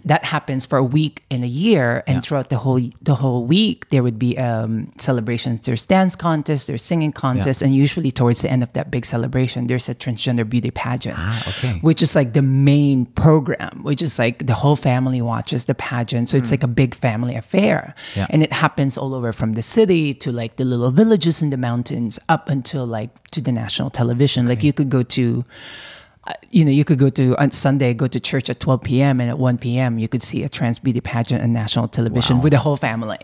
[0.09, 2.21] that happens for a week in a year, and Yeah.
[2.23, 5.61] throughout the whole the whole week, there would be um, celebrations.
[5.61, 9.67] There's dance contests, there's singing contests, and usually towards the end of that big celebration,
[9.69, 11.79] there's a transgender beauty pageant Ah, okay.
[11.83, 16.29] which is like the main program, which is like the whole family watches the pageant.
[16.29, 17.95] So it's like a big family affair.
[18.17, 18.27] Yeah.
[18.31, 21.57] And it happens all over from the city to like the little villages in the
[21.57, 24.47] mountains up until like to the national television.
[24.49, 25.45] Like you could go to
[26.51, 29.21] you know, you could go to on Sunday, go to church at 12 p.m.
[29.21, 29.99] and at 1 p.m.
[29.99, 32.43] you could see a trans beauty pageant on national television Wow.
[32.45, 33.19] with the whole family.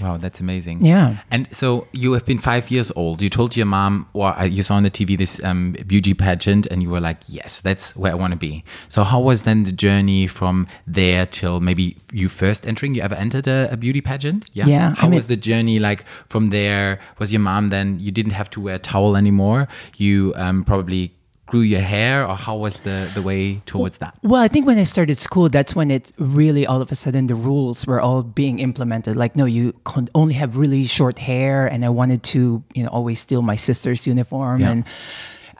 [0.00, 0.84] Wow, that's amazing.
[0.84, 1.18] Yeah.
[1.30, 3.20] And so you have been five years old.
[3.22, 6.66] You told your mom, or uh, you saw on the TV this um, beauty pageant,
[6.66, 9.64] and you were like, "Yes, that's where I want to be." So how was then
[9.64, 12.94] the journey from there till maybe you first entering?
[12.94, 14.44] You ever entered a, a beauty pageant?
[14.54, 14.66] Yeah.
[14.66, 16.98] Yeah, I How mean- was the journey like from there?
[17.18, 17.98] Was your mom then?
[18.00, 19.68] You didn't have to wear a towel anymore.
[19.96, 21.12] You um, probably
[21.50, 24.14] grew your hair, or how was the the way towards that?
[24.22, 27.26] Well, I think when I started school, that's when it really all of a sudden
[27.26, 29.16] the rules were all being implemented.
[29.16, 32.90] Like, no, you can only have really short hair, and I wanted to, you know,
[32.90, 34.70] always steal my sister's uniform, Yeah.
[34.72, 34.84] and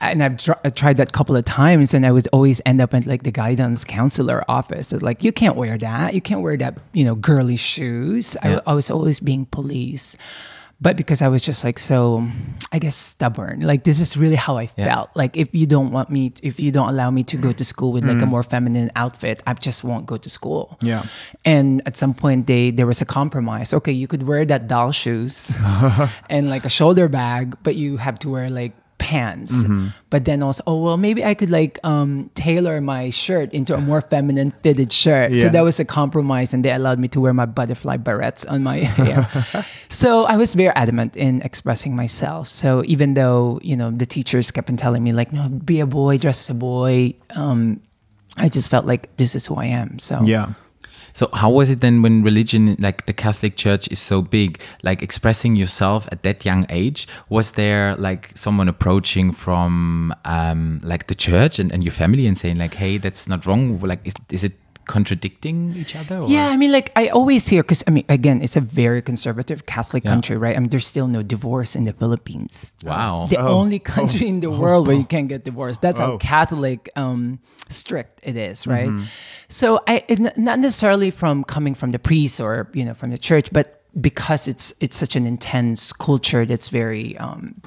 [0.00, 2.80] and I've tr- I tried that a couple of times, and I would always end
[2.80, 4.92] up at like the guidance counselor office.
[4.92, 8.36] It's like, you can't wear that, you can't wear that, you know, girly shoes.
[8.44, 8.60] Yeah.
[8.66, 10.16] I, I was always being policed.
[10.80, 12.22] But because I was just like so,
[12.70, 13.62] I guess stubborn.
[13.62, 14.86] Like this is really how I Yeah.
[14.86, 15.10] felt.
[15.16, 17.90] Like if you don't want me, if you don't allow me to go to school
[17.90, 18.14] with Mm.
[18.14, 20.78] like a more feminine outfit, I just won't go to school.
[20.80, 21.02] Yeah.
[21.44, 23.74] And at some point, they there was a compromise.
[23.74, 25.50] Okay, you could wear that doll shoes
[26.30, 29.64] and like a shoulder bag, but you have to wear like pants.
[29.64, 29.88] Mm-hmm.
[30.10, 33.80] But then also, oh well, maybe I could like um, tailor my shirt into a
[33.80, 35.32] more feminine fitted shirt.
[35.32, 38.62] So that was a compromise, and they allowed me to wear my butterfly barrettes on
[38.62, 39.28] my hair.
[39.88, 42.48] so I was very adamant in expressing myself.
[42.48, 45.86] So even though you know the teachers kept on telling me like, no, be a
[45.86, 47.14] boy, dress as a boy.
[47.34, 47.80] Um,
[48.36, 49.98] I just felt like this is who I am.
[49.98, 50.54] So Yeah.
[51.18, 54.60] So how was it then when religion, like the Catholic Church, is so big?
[54.84, 61.08] Like expressing yourself at that young age, was there like someone approaching from um, like
[61.08, 64.14] the church and, and your family and saying like, "Hey, that's not wrong." Like, is,
[64.30, 64.52] is it
[64.88, 66.18] contradicting each other?
[66.18, 66.28] Or?
[66.28, 69.66] Yeah, I mean, like I always hear because I mean, again, it's a very conservative
[69.66, 70.10] Catholic Yeah.
[70.10, 70.56] country, right?
[70.56, 72.72] I mean, there's still no divorce in the Philippines.
[72.82, 73.26] Wow.
[73.30, 75.80] The only country in the world where you can't get divorced.
[75.80, 76.18] That's how Oh.
[76.18, 78.90] Catholic um, strict it is, right?
[79.48, 80.02] So I
[80.36, 83.66] not necessarily from coming from the priest or you know from the church, but
[84.00, 87.16] because it's it's such an intense culture that's very.
[87.18, 87.60] Um,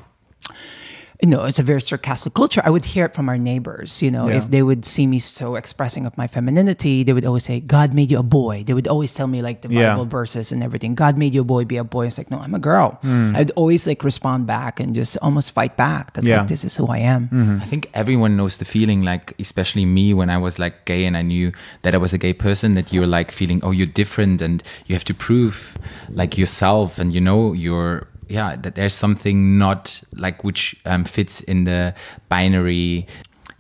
[1.21, 2.61] you know, it's a very sarcastic culture.
[2.65, 4.01] I would hear it from our neighbors.
[4.01, 4.37] You know, Yeah.
[4.39, 7.93] if they would see me so expressing of my femininity, they would always say, "God
[7.93, 9.93] made you a boy." They would always tell me like the Yeah.
[9.93, 10.95] Bible verses and everything.
[10.95, 12.07] God made you a boy, be a boy.
[12.07, 12.97] It's like, no, I'm a girl.
[13.03, 13.35] Hmm.
[13.35, 16.13] I'd always like respond back and just almost fight back.
[16.13, 16.39] That Yeah.
[16.39, 17.29] like this is who I am.
[17.31, 17.57] Mm-hmm.
[17.61, 21.15] I think everyone knows the feeling, like especially me when I was like gay and
[21.15, 21.51] I knew
[21.83, 24.95] that I was a gay person, that you're like feeling, oh, you're different and you
[24.95, 25.77] have to prove
[26.09, 31.41] like yourself and you know you're yeah that there's something not like which um, fits
[31.41, 31.93] in the
[32.29, 33.05] binary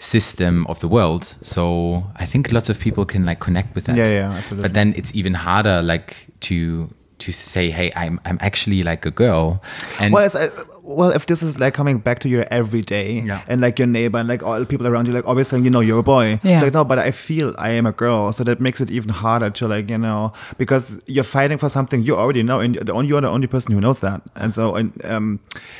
[0.01, 1.35] system of the world.
[1.41, 3.95] So I think lots of people can like connect with that.
[3.95, 4.63] Yeah, yeah, absolutely.
[4.63, 6.89] But then it's even harder like to
[7.21, 9.61] to say, hey, I'm I'm actually like a girl.
[9.99, 10.49] And Well, it's, uh,
[10.83, 13.41] well, if this is like coming back to your everyday Yeah.
[13.47, 15.79] and like your neighbor and like all the people around you, like obviously you know
[15.81, 16.39] you're a boy.
[16.43, 16.53] Yeah.
[16.55, 19.09] It's like no, but I feel I am a girl, so that makes it even
[19.09, 22.91] harder to like you know because you're fighting for something you already know, and the
[22.93, 25.39] only- you're the only person who knows that, and so and um,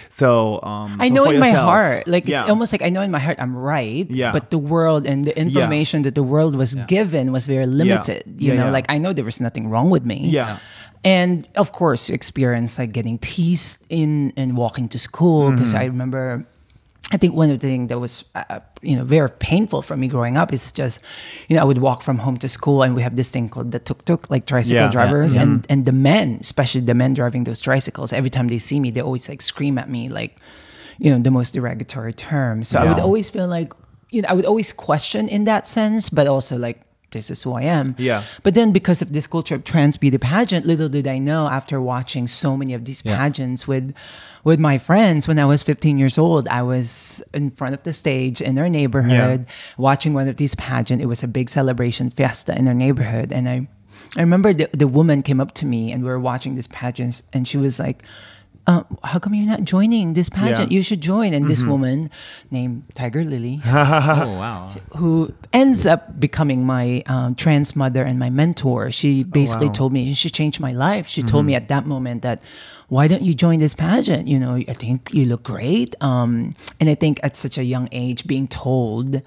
[0.10, 2.41] so um, I so know for in my heart, like yeah.
[2.41, 4.06] it's almost like I know in my heart I'm right.
[4.10, 4.32] Yeah.
[4.32, 8.23] But the world and the information that the world was given was very limited.
[8.27, 8.71] You Yeah, know, yeah.
[8.77, 10.27] like I know there was nothing wrong with me.
[10.30, 10.58] Yeah.
[11.04, 15.78] And of course, you experience like getting teased in and walking to school because Mm-hmm.
[15.82, 16.46] I remember.
[17.14, 20.08] I think one of the things that was, uh, you know, very painful for me
[20.08, 21.02] growing up is just,
[21.50, 23.72] you know, I would walk from home to school and we have this thing called
[23.74, 24.86] the tuk tuk, like tricycle Yeah.
[24.86, 24.92] Yeah.
[24.92, 28.80] drivers, and and the men, especially the men driving those tricycles, every time they see
[28.80, 30.40] me, they always like scream at me like,
[31.00, 32.64] you know, the most derogatory term.
[32.64, 33.74] So I would always feel like,
[34.12, 36.80] you know, I would always question in that sense, but also like,
[37.12, 37.95] this is who I am.
[37.97, 38.24] Yeah.
[38.43, 41.80] But then because of this culture of trans beauty pageant, little did I know after
[41.82, 43.17] watching so many of these Yeah.
[43.17, 43.93] pageants with
[44.43, 47.93] with my friends when I was 15 years old, I was in front of the
[47.93, 49.45] stage in our neighborhood
[49.78, 51.04] watching one of these pageants.
[51.04, 53.32] It was a big celebration fiesta in our neighborhood.
[53.32, 53.67] And I
[54.17, 57.21] I remember the, the woman came up to me and we were watching this pageant
[57.34, 58.04] and she was like,
[58.67, 60.71] uh, how come you're not joining this pageant?
[60.71, 60.78] Yeah.
[60.78, 61.34] You should join.
[61.34, 62.10] And this woman
[62.52, 64.69] named Tiger Lily oh wow.
[64.97, 68.91] who ends up becoming my um, trans mother and my mentor.
[68.91, 69.74] She basically wow.
[69.74, 71.08] told me she changed my life.
[71.08, 72.41] She told me at that moment that
[72.88, 74.28] why don't you join this pageant?
[74.28, 75.95] You know, I think you look great.
[76.02, 79.21] Um, and I think at such a young age, being told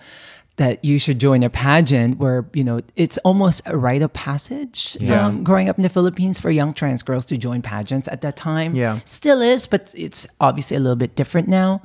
[0.57, 4.97] that you should join a pageant where you know it's almost a rite of passage
[5.01, 5.27] Yeah.
[5.27, 8.37] um, growing up in the philippines for young trans girls to join pageants at that
[8.37, 9.01] time Yeah.
[9.05, 11.83] still is but it's obviously a little bit different now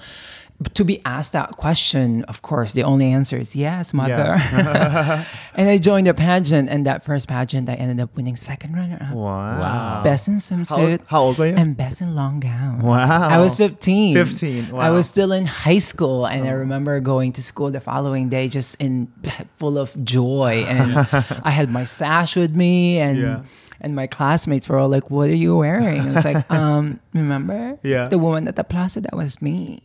[0.74, 4.36] to be asked that question, of course, the only answer is yes, mother.
[5.56, 8.98] and I joined the pageant, and that first pageant, I ended up winning second runner
[9.00, 9.16] up.
[9.16, 10.02] Wow.
[10.04, 11.02] Best in swimsuit.
[11.08, 11.56] how old were you?
[11.56, 12.82] And best in long gown.
[12.82, 13.30] Wow.
[13.30, 14.16] I was 15.
[14.16, 18.28] 15, I was still in high school, and I remember going to school the following
[18.30, 19.08] day just in
[19.56, 20.66] full of joy.
[20.68, 20.98] And
[21.44, 23.44] I had my sash with me, and Yeah.
[23.82, 27.80] and my classmates were all like, "What are you wearing?" And it's like, um, remember?
[27.82, 28.10] Yeah.
[28.10, 29.80] The woman at the plaza that was me.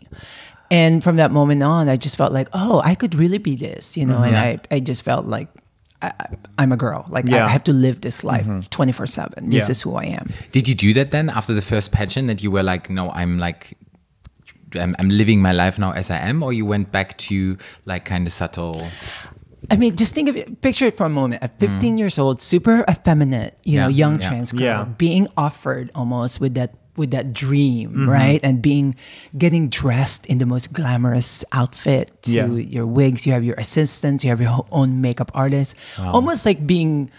[0.70, 3.96] And from that moment on, I just felt like, oh, I could really be this,
[3.96, 4.22] you know.
[4.22, 4.42] And Yeah.
[4.42, 5.48] I, I just felt like
[6.02, 6.12] I,
[6.58, 7.04] I'm a girl.
[7.08, 7.46] Like Yeah.
[7.46, 8.60] I have to live this life mm-hmm.
[8.70, 9.46] 24 seven.
[9.46, 9.70] This Yeah.
[9.70, 10.30] is who I am.
[10.52, 13.38] Did you do that then after the first pageant that you were like, no, I'm
[13.38, 13.76] like,
[14.74, 18.04] I'm, I'm living my life now as I am, or you went back to like
[18.04, 18.86] kind of subtle?
[19.70, 21.42] I mean, just think of it, picture it for a moment.
[21.42, 21.98] At 15 mm.
[21.98, 24.28] years old, super effeminate, you know, young yeah.
[24.28, 24.84] trans girl, Yeah.
[24.84, 28.40] being offered almost with that with that dream, right?
[28.42, 28.94] And being
[29.36, 32.46] getting dressed in the most glamorous outfit to Yeah.
[32.46, 35.74] your wigs, you have your assistants, you have your own makeup artist.
[35.98, 37.10] Almost like being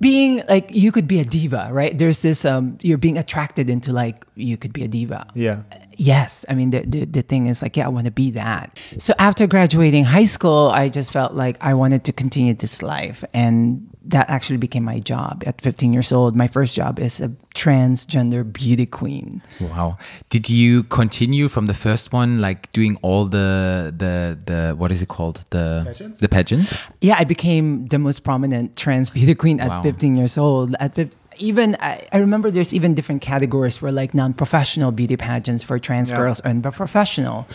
[0.00, 1.96] being like you could be a diva, right?
[1.96, 5.62] There's this um you're being attracted into like you could be a diva Yeah.
[6.00, 8.78] Yes i mean the, the, the thing is like yeah i want to be that
[8.98, 13.22] so after graduating high school i just felt like i wanted to continue this life
[13.34, 17.28] and that actually became my job at 15 years old my first job is a
[17.54, 19.98] transgender beauty queen Wow.
[20.30, 25.02] Did you continue from the first one, like doing all the the the what is
[25.02, 26.18] it called the Pageants?
[26.20, 26.78] the pageants?
[27.02, 29.82] yeah i became the most prominent trans beauty queen at Wow.
[29.82, 34.14] 15 years old at 15, even I, I remember there's even different categories for like
[34.14, 36.18] non-professional beauty pageants for trans Yeah.
[36.18, 37.46] girls and but professional.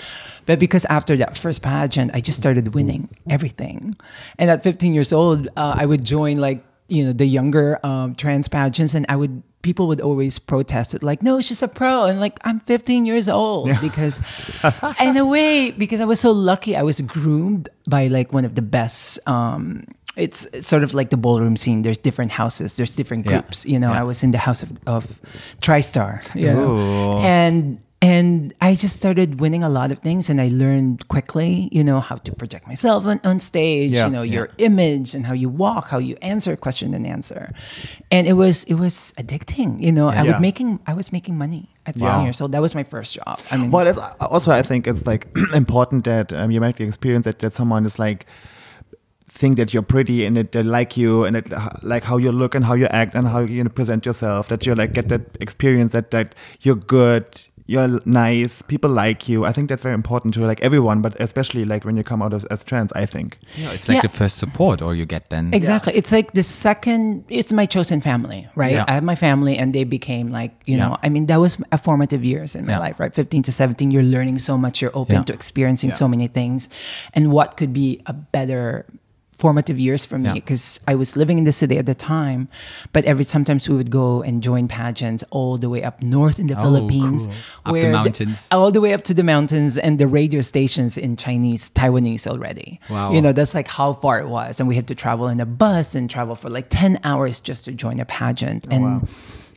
[0.46, 3.96] But because after that first pageant i just started winning everything.
[4.40, 8.14] And at 15 years old uh, i would join like you know the younger um,
[8.16, 12.06] trans pageants and i would people would always protest it like no she's a pro.
[12.06, 14.22] And like i'm 15 years old because
[15.02, 18.54] in a way because i was so lucky i was groomed by like one of
[18.54, 19.84] the best um
[20.18, 23.32] it's it's sort of like the ballroom scene there's different houses there's different Yeah.
[23.42, 24.02] groups you know Yeah.
[24.02, 25.20] i was in the house of, of
[25.62, 27.20] tristar you know?
[27.24, 31.84] And and I just started winning a lot of things, and I learned quickly, you
[31.84, 34.06] know, how to project myself on, on stage, Yeah.
[34.06, 37.52] you know, your image and how you walk, how you answer question and answer,
[38.12, 40.10] and it was it was addicting, you know.
[40.10, 40.34] I Yeah.
[40.34, 42.24] was making I was making money at 15 Wow.
[42.26, 42.52] years old.
[42.52, 43.40] That was my first job.
[43.50, 43.88] I mean, Well,
[44.20, 47.86] also I think it's like important that um, you make the experience that, that someone
[47.88, 48.26] is like
[49.36, 52.32] think that you're pretty and that they like you and that, uh, like how you
[52.32, 54.48] look and how you act and how you present yourself.
[54.48, 57.26] That you like get that experience that that you're good,
[57.68, 59.44] you're nice, people like you.
[59.44, 62.34] I think that's very important to like everyone, but especially like when you come out
[62.34, 62.94] as, as trans.
[62.94, 63.40] I think.
[63.58, 64.02] Yeah, it's like Yeah.
[64.04, 65.54] the first support, or you get then.
[65.54, 65.94] Exactly.
[65.96, 68.72] It's like the second, it's my chosen family, right?
[68.74, 68.86] Yeah.
[68.88, 70.88] I have my family and they became like, you Yeah.
[70.90, 72.80] know, I mean, that was a formative years in my Yeah.
[72.80, 73.14] life, right?
[73.14, 75.24] 15 to 17, you're learning so much, you're open Yeah.
[75.24, 75.96] to experiencing Yeah.
[75.98, 76.70] so many things.
[77.16, 78.86] And what could be a better
[79.46, 80.34] formative years for me Yeah.
[80.42, 82.42] because I was living in the city at the time,
[82.94, 86.48] but every sometimes we would go and join pageants all the way up north in
[86.52, 87.76] the Oh, Philippines, cool.
[87.76, 88.40] Up the mountains.
[88.58, 92.70] all the way up to the mountains and the radio stations in Chinese, Taiwanese already.
[92.90, 93.12] Wow.
[93.14, 94.60] You know, that's like how far it was.
[94.60, 97.66] And we had to travel in a bus and travel for like 10 hours just
[97.66, 98.62] to join a pageant.
[98.72, 99.02] Oh, and wow.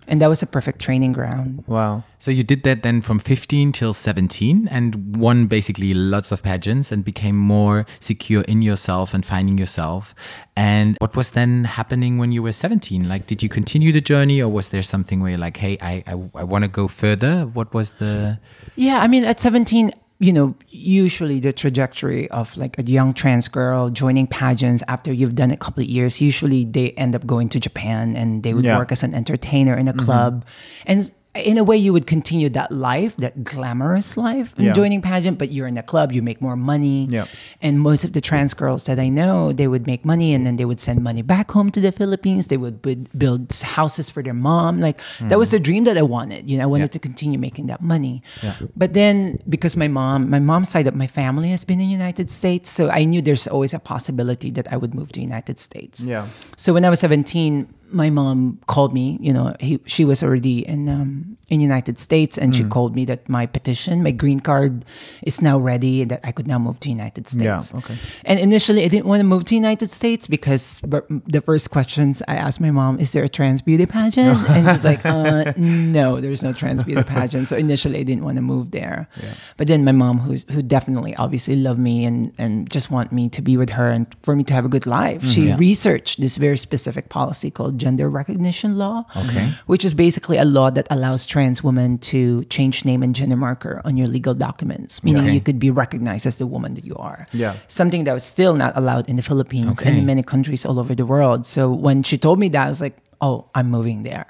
[0.08, 1.62] And that was a perfect training ground.
[1.66, 2.02] Wow.
[2.18, 6.90] So you did that then from 15 till 17 and won basically lots of pageants
[6.90, 10.14] and became more secure in yourself and finding yourself.
[10.56, 13.06] And what was then happening when you were 17?
[13.06, 16.02] Like, did you continue the journey or was there something where you're like, hey, I,
[16.06, 17.42] I, I want to go further?
[17.42, 18.40] What was the.
[18.76, 23.46] Yeah, I mean, at 17, you know, usually the trajectory of like a young trans
[23.46, 27.48] girl joining pageants after you've done a couple of years, usually they end up going
[27.50, 28.78] to Japan and they would Yeah.
[28.78, 30.04] work as an entertainer in a mm-hmm.
[30.04, 30.44] club.
[30.86, 34.72] And in a way, you would continue that life, that glamorous life, Yeah.
[34.72, 37.06] joining pageant, but you're in a club, you make more money.
[37.10, 37.26] Yeah.
[37.62, 40.56] And most of the trans girls that I know, they would make money and then
[40.56, 42.46] they would send money back home to the Philippines.
[42.48, 42.82] They would
[43.16, 44.80] build houses for their mom.
[44.80, 45.52] Like that was mm.
[45.52, 46.48] the dream that I wanted.
[46.48, 46.98] You know, I wanted Yeah.
[46.98, 48.22] to continue making that money.
[48.42, 48.54] Yeah.
[48.76, 52.30] But then because my mom, my mom's side of my family has been in United
[52.30, 56.00] States, so I knew there's always a possibility that I would move to United States.
[56.00, 56.26] Yeah.
[56.56, 59.18] So when I was 17, my mom called me.
[59.20, 62.56] You know, he, she was already in um, in United States, and Mm.
[62.56, 64.84] she called me that my petition, my green card,
[65.22, 67.72] is now ready, and that I could now move to United States.
[67.72, 67.96] Yeah, okay.
[68.26, 72.22] And initially, I didn't want to move to United States because but the first questions
[72.28, 76.20] I asked my mom, "Is there a trans beauty pageant?" and she's like, uh, "No,
[76.20, 79.08] there's no trans beauty pageant." So initially, I didn't want to move there.
[79.22, 79.32] Yeah.
[79.56, 83.28] But then my mom, who's who definitely obviously loved me and and just want me
[83.30, 85.56] to be with her and for me to have a good life, she Yeah.
[85.56, 89.04] researched this very specific policy called gender recognition law.
[89.16, 89.52] Okay.
[89.66, 93.80] Which is basically a law that allows trans women to change name and gender marker
[93.84, 95.34] on your legal documents, meaning Okay.
[95.34, 97.26] you could be recognized as the woman that you are.
[97.32, 97.56] Yeah.
[97.68, 100.94] Something that was still not allowed in the Philippines and in many countries all over
[100.94, 101.46] the world.
[101.46, 104.26] So when she told me that, I was like, oh, I'm moving there.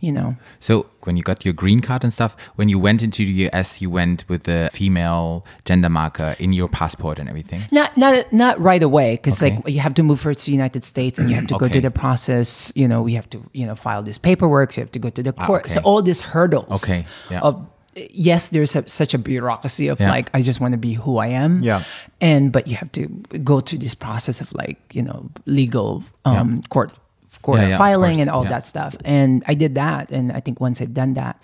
[0.00, 0.36] You know?
[0.60, 3.80] So when you got your green card and stuff, when you went into the US,
[3.80, 7.62] you went with the female gender marker in your passport and everything.
[7.70, 9.56] Not not not right away because Okay.
[9.56, 11.68] like you have to move first to the United States and you have to go
[11.68, 12.72] through the process.
[12.74, 14.72] You know, we have to you know file this paperwork.
[14.72, 15.70] So you have to go to the court.
[15.70, 15.86] So okay.
[15.88, 16.82] all these hurdles.
[16.82, 17.40] Okay, yeah.
[17.40, 17.66] Of
[18.10, 20.10] yes, there's a, such a bureaucracy of Yeah.
[20.10, 21.62] like I just want to be who I am.
[21.62, 21.82] Yeah.
[22.20, 23.06] And but you have to
[23.44, 26.98] go through this process of like you know legal um, court
[27.44, 28.54] court Yeah, yeah, filing and all yeah.
[28.54, 28.92] that stuff.
[29.04, 31.36] And I did that, and I think once I've done that.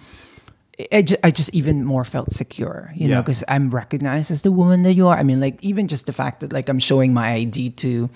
[0.92, 4.50] I just, I just even more felt secure, you know, because I'm recognized as the
[4.50, 5.16] woman that you are.
[5.20, 8.08] I mean, like even just the fact that like I'm showing my ID to,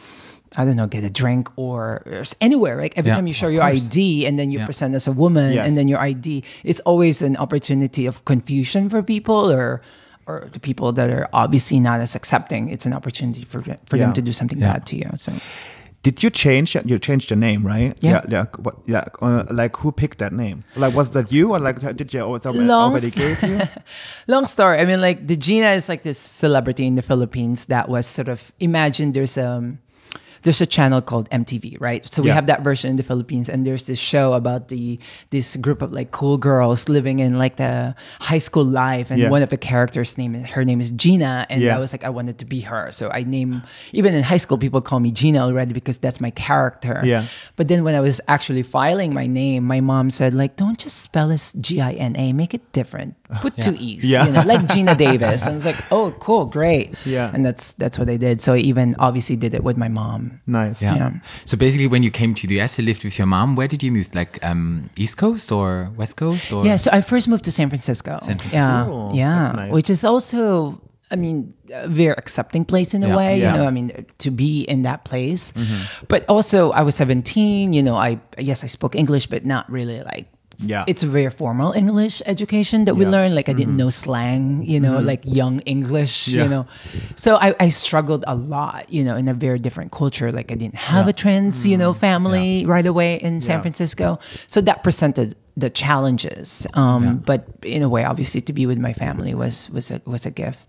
[0.56, 2.80] I don't know, get a drink or, or anywhere.
[2.80, 3.84] Like every Yeah, time you show your course.
[3.92, 4.64] ID and then you Yeah.
[4.64, 5.68] present as a woman Yes.
[5.68, 9.82] and then your ID, it's always an opportunity of confusion for people or
[10.26, 12.70] or the people that are obviously not as accepting.
[12.72, 14.04] It's an opportunity for for Yeah.
[14.08, 15.10] them to do something bad to you.
[15.16, 15.32] So
[16.04, 16.76] Did you change?
[16.84, 17.96] You changed your name, right?
[18.00, 18.10] Yeah.
[18.10, 18.22] Yeah.
[18.28, 18.44] Yeah.
[18.58, 19.04] What, yeah.
[19.22, 20.62] Uh, like who picked that name?
[20.76, 23.60] Like was that you or like did you always already gave you?
[24.26, 24.78] long story.
[24.78, 28.28] I mean, like the Gina is like this celebrity in the Philippines that was sort
[28.28, 29.78] of imagine there's um
[30.44, 32.04] there's a channel called MTV, right?
[32.04, 32.34] So we Yeah.
[32.34, 34.98] have that version in the Philippines, and there's this show about the
[35.30, 39.30] this group of like cool girls living in like the high school life, and Yeah.
[39.30, 41.76] one of the characters' name her name is Gina, and Yeah.
[41.76, 44.58] I was like I wanted to be her, so I name even in high school
[44.58, 47.00] people call me Gina already because that's my character.
[47.04, 47.24] Yeah.
[47.56, 50.98] But then when I was actually filing my name, my mom said like, don't just
[51.00, 53.14] spell it G I N A, make it different.
[53.40, 55.46] Put two E's, you know, like Geena Davis.
[55.48, 56.94] I was like, oh, cool, great.
[57.04, 57.30] Yeah.
[57.32, 58.40] And that's that's what I did.
[58.40, 60.33] So I even obviously did it with my mom.
[60.46, 60.80] Nice.
[60.82, 60.96] Yeah.
[60.96, 61.10] Yeah.
[61.44, 63.56] So basically, when you came to the US, you lived with your mom.
[63.56, 64.14] Where did you move?
[64.14, 66.52] Like um, East Coast or West Coast?
[66.52, 68.18] Or Yeah, so I first moved to San Francisco.
[68.22, 68.56] San Francisco.
[68.58, 69.72] Yeah, Oh, yeah, that's nice.
[69.72, 73.40] which is also, I mean, a very accepting place in a Yeah, way.
[73.40, 73.52] yeah.
[73.52, 75.52] You know, I mean, to be in that place.
[75.52, 76.04] Mm-hmm.
[76.08, 77.72] But also, I was seventeen.
[77.72, 80.26] You know, I yes, I spoke English, but not really like.
[80.58, 80.84] Yeah.
[80.86, 83.04] it's a very formal English education that we Yeah.
[83.06, 83.12] Mm-hmm.
[83.12, 83.34] learned.
[83.34, 86.42] Like I didn't know slang, you know, like young English, Yeah.
[86.44, 86.66] you know.
[87.16, 90.30] So I, I struggled a lot, you know, in a very different culture.
[90.32, 93.50] Like I didn't have a trans, you know, family right away in San Mm-hmm.
[93.50, 93.60] Yeah.
[93.62, 94.18] Francisco.
[94.46, 96.66] So that presented the challenges.
[96.74, 100.26] Um, But in a way, obviously, to be with my family was was a was
[100.26, 100.66] a gift.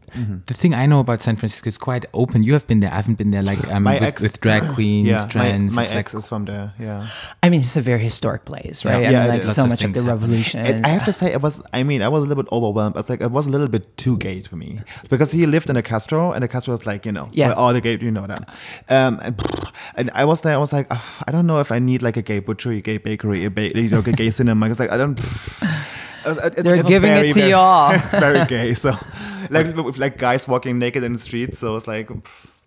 [0.47, 2.43] the thing I know about San Francisco is quite open.
[2.43, 2.91] You have been there.
[2.93, 3.43] I haven't been there.
[3.43, 5.23] Like um, My with, ex- with drag queens, Yeah.
[5.23, 5.75] My, trans.
[5.75, 6.71] my it's ex like, is from there.
[6.79, 7.07] Yeah.
[7.43, 9.01] I mean, it's a very historic place, right?
[9.01, 9.09] Yeah.
[9.09, 10.13] I Yeah, mean, like so much of the happen.
[10.15, 10.65] revolution.
[10.65, 11.61] And I have to say, it was.
[11.73, 12.95] I mean, I was a little bit overwhelmed.
[12.95, 15.69] I was like, it was a little bit too gay for me because he lived
[15.69, 17.51] in a Castro, and the Castro was like, you know, Yeah.
[17.59, 18.43] all the gay, you know that.
[18.89, 19.35] Um, and,
[19.97, 20.53] and I was there.
[20.53, 22.81] I was like, "Ugh, I don't know if I need like a gay butchery, a
[22.81, 24.74] gay bakery, a ba- you know, a gay cinema.
[24.77, 25.19] Because like, I don't.
[26.27, 27.91] It- They're it's giving it to very- y'all.
[27.95, 28.73] It's very gay.
[28.73, 28.97] So,
[29.51, 31.59] like, like guys walking naked in the streets.
[31.59, 32.09] So it's like,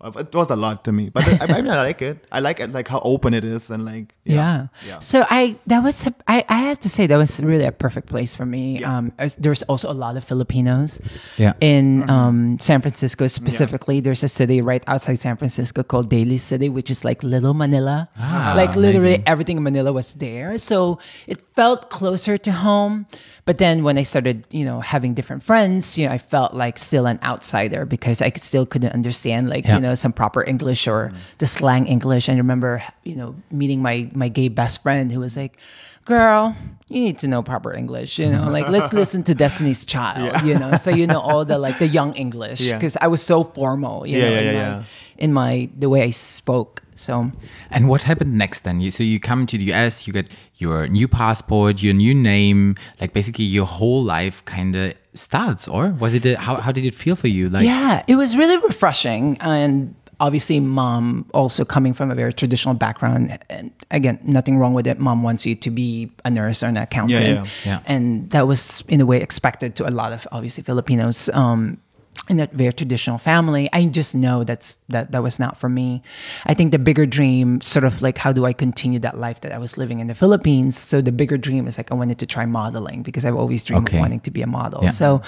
[0.01, 1.09] it was a lot to me.
[1.09, 2.25] But I, I mean, I like it.
[2.31, 4.67] I like it, like how open it is, and like, Yeah.
[4.87, 4.99] yeah.
[4.99, 8.07] So I that was a, I I have to say that was really a perfect
[8.07, 8.79] place for me.
[8.79, 8.97] Yeah.
[8.97, 10.99] Um, there's also a lot of Filipinos.
[11.37, 11.53] Yeah.
[11.59, 12.09] In Mm-hmm.
[12.09, 16.89] um San Francisco specifically, there's a city right outside San Francisco called Daly City, which
[16.89, 18.07] is like Little Manila.
[18.17, 19.27] Ah, like literally amazing.
[19.27, 20.57] everything in Manila was there.
[20.57, 23.05] So it felt closer to home.
[23.49, 26.77] But then when I started, you know, having different friends, you know, I felt like
[26.77, 29.73] still an outsider because I still couldn't understand like, Yeah.
[29.77, 31.17] you know, some proper English or mm.
[31.39, 32.27] the slang English.
[32.29, 35.57] And I remember, you know, meeting my my gay best friend who was like,
[36.05, 36.53] "Girl,
[36.93, 38.19] you need to know proper English.
[38.19, 40.45] You know, like let's listen to Destiny's Child.
[40.45, 42.77] You know, so you know all the like the young English Yeah.
[42.77, 44.05] because I was so formal.
[44.05, 44.85] You Yeah, know, yeah, in, yeah, my,
[45.17, 46.83] in my the way I spoke.
[46.99, 47.31] So
[47.71, 48.81] And what happened next then?
[48.81, 52.75] You, so you come to the US, you get your new passport, your new name,
[52.99, 55.67] like basically your whole life kind of starts.
[55.67, 56.25] Or was it?
[56.25, 57.49] A, how how did it feel for you?
[57.49, 59.95] Like yeah, it was really refreshing and.
[60.21, 64.99] Obviously, mom also coming from a very traditional background, and again, nothing wrong with it.
[64.99, 67.35] Mom wants you to be a nurse or an accountant, yeah.
[67.35, 67.45] Yeah.
[67.63, 67.79] Yeah.
[67.85, 71.79] and that was in a way expected to a lot of obviously Filipinos um,
[72.27, 73.69] in that very traditional family.
[73.73, 76.01] I just know that's that that was not for me.
[76.45, 79.51] I think the bigger dream, sort of like how do I continue that life that
[79.51, 80.77] I was living in the Philippines?
[80.77, 83.87] So the bigger dream is like I wanted to try modeling because I've always dreamed
[83.89, 83.97] Okay.
[83.97, 84.83] of wanting to be a model.
[84.83, 84.91] Yeah.
[84.91, 85.21] So.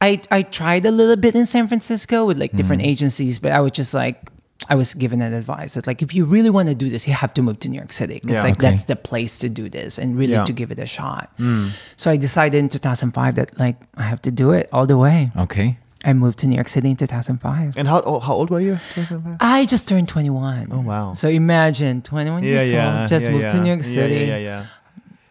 [0.00, 2.90] I, I tried a little bit in San Francisco with like different Mm-hmm.
[2.90, 4.30] agencies, but I was just like,
[4.68, 7.14] I was given an advice that like, if you really want to do this, you
[7.14, 8.42] have to move to New York City because Yeah.
[8.44, 8.70] like Okay.
[8.70, 10.44] that's the place to do this and really Yeah.
[10.44, 11.32] to give it a shot.
[11.96, 15.32] So I decided in 2005 that like I have to do it all the way.
[15.36, 15.78] okay.
[16.04, 17.76] I moved to New York City in 2005.
[17.76, 18.78] And how oh, how old were you?
[19.40, 20.68] I just turned 21.
[20.70, 21.14] Oh, wow.
[21.14, 24.14] So imagine 21 years old, just moved to New York City.
[24.14, 24.66] Yeah, yeah, yeah.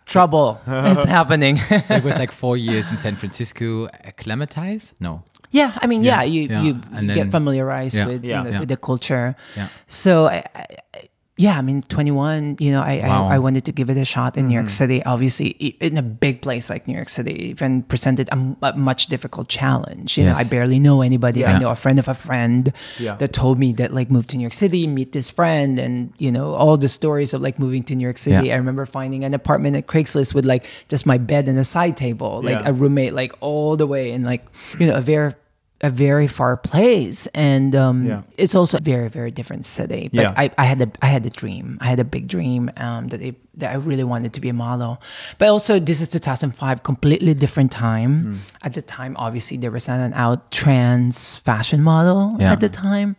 [0.05, 1.57] Trouble is happening.
[1.85, 3.87] So it was like four years in San Francisco.
[4.03, 4.93] Acclimatize?
[4.99, 5.23] No.
[5.51, 6.61] yeah, I mean, yeah, Yeah, you yeah.
[6.61, 8.07] you, you then- get familiarized Yeah.
[8.07, 8.59] with, you know, Yeah.
[8.59, 9.35] with the culture.
[9.55, 9.67] Yeah.
[9.87, 10.65] So I, I,
[10.95, 11.09] I-
[11.39, 13.27] yeah, I mean, 21, you know, I, Wow.
[13.27, 14.53] I, I wanted to give it a shot in New Mm-hmm.
[14.57, 15.03] York City.
[15.05, 20.17] Obviously, in a big place like New York City, even presented a much difficult challenge.
[20.17, 21.41] You know, I barely know anybody.
[21.41, 21.53] Yeah.
[21.53, 23.15] I know a friend of a friend Yeah.
[23.17, 26.31] that told me that like moved to New York City, meet this friend, and you
[26.31, 28.47] know all the stories of like moving to New York City.
[28.47, 28.55] Yeah.
[28.55, 31.97] I remember finding an apartment at Craigslist with like just my bed and a side
[31.97, 34.43] table, like a roommate, like all the way in like
[34.79, 35.33] you know a very
[35.81, 38.21] a very far place and um Yeah.
[38.35, 40.33] it's also a very very different city but Yeah.
[40.35, 43.21] I, I had a i had a dream i had a big dream um that,
[43.21, 44.99] it, that i really wanted to be a model
[45.37, 48.35] but also this is 2005 completely different time Hmm.
[48.63, 52.53] at the time obviously there was not an out trans fashion model Yeah.
[52.53, 53.15] at the time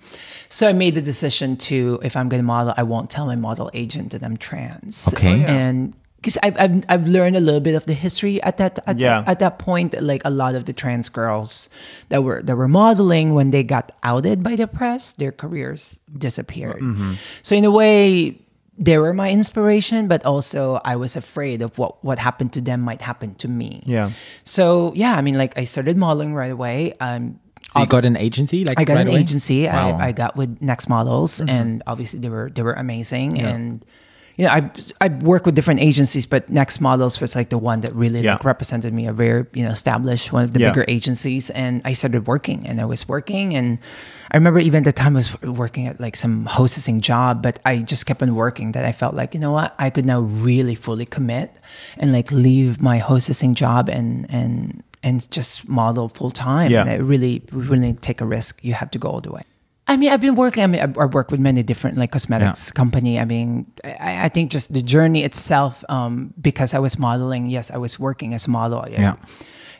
[0.49, 3.37] so i made the decision to if i'm going to model i won't tell my
[3.37, 5.33] model agent that i'm trans Okay.
[5.33, 5.55] Oh, yeah.
[5.69, 8.99] and because I've, I've, I've learned a little bit of the history at that at,
[8.99, 9.23] Yeah.
[9.27, 11.69] at that point like a lot of the trans girls
[12.11, 16.81] that were that were modeling when they got outed by the press their careers disappeared
[16.83, 17.15] Mm-hmm.
[17.43, 18.37] so in a way
[18.79, 22.81] they were my inspiration but also i was afraid of what what happened to them
[22.81, 24.11] might happen to me Yeah.
[24.45, 27.39] so yeah i mean like i started modeling right away um
[27.75, 28.65] So you got an agency?
[28.65, 29.21] Like I got right an away?
[29.21, 29.67] agency.
[29.69, 29.93] Wow.
[29.93, 30.01] Mm-hmm.
[30.01, 33.37] I, I got with Next Models, and obviously they were they were amazing.
[33.45, 33.85] And
[34.39, 34.71] you know, I
[35.05, 38.33] I worked with different agencies, but Next Models was like the one that really Yeah.
[38.35, 40.69] like represented me, a very you know established one of the Yeah.
[40.71, 41.51] bigger agencies.
[41.51, 43.79] And I started working, and I was working, and
[44.33, 47.59] I remember even at the time I was working at like some hostessing job, but
[47.67, 48.73] I just kept on working.
[48.73, 51.51] That I felt like you know what, I could now really fully commit
[52.01, 56.71] and like leave my hostessing job and and and just model full time.
[56.71, 56.81] Yeah.
[56.83, 58.61] And I really, really take a risk.
[58.63, 59.43] You have to go all the way.
[59.89, 60.63] I mean, I've been working.
[60.63, 63.19] I mean, I work with many different like cosmetics company.
[63.19, 67.47] I mean, I, I think just the journey itself, um, because I was modeling.
[67.47, 68.85] Yes, I was working as a model.
[68.89, 69.17] Yeah.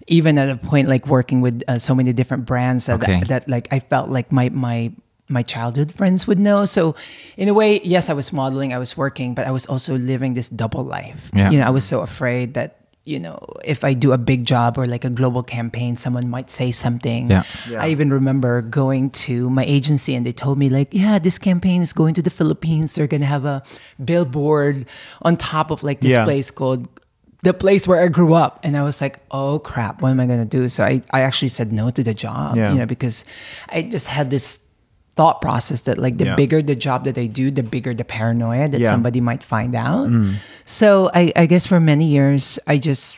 [0.07, 3.21] Even at a point like working with uh, so many different brands that, Okay.
[3.29, 4.91] that like I felt like my my
[5.29, 6.65] my childhood friends would know.
[6.65, 6.95] So,
[7.37, 8.73] in a way, yes, I was modeling.
[8.73, 11.31] I was working, but I was also living this double life.
[11.35, 11.51] Yeah.
[11.51, 14.77] You know, I was so afraid that you know if I do a big job
[14.79, 17.31] or like a global campaign, someone might say something.
[17.31, 17.43] Yeah.
[17.71, 17.83] Yeah.
[17.85, 21.81] I even remember going to my agency and they told me like, yeah, this campaign
[21.83, 22.95] is going to the Philippines.
[22.95, 23.63] They're gonna have a
[24.05, 24.87] billboard
[25.23, 26.25] on top of like this Yeah.
[26.25, 26.89] place called
[27.43, 28.61] the place where I grew up.
[28.65, 30.69] And I was like, oh crap, what am I gonna do?
[30.69, 32.73] So I, I actually said no to the job, Yeah.
[32.73, 33.25] you know, because
[33.71, 34.59] I just had this
[35.15, 36.37] thought process that like the Yeah.
[36.37, 38.91] bigger the job that I do, the bigger the paranoia that Yeah.
[38.91, 40.09] somebody might find out.
[40.09, 40.35] Mm.
[40.69, 43.17] So I, I guess for many years I just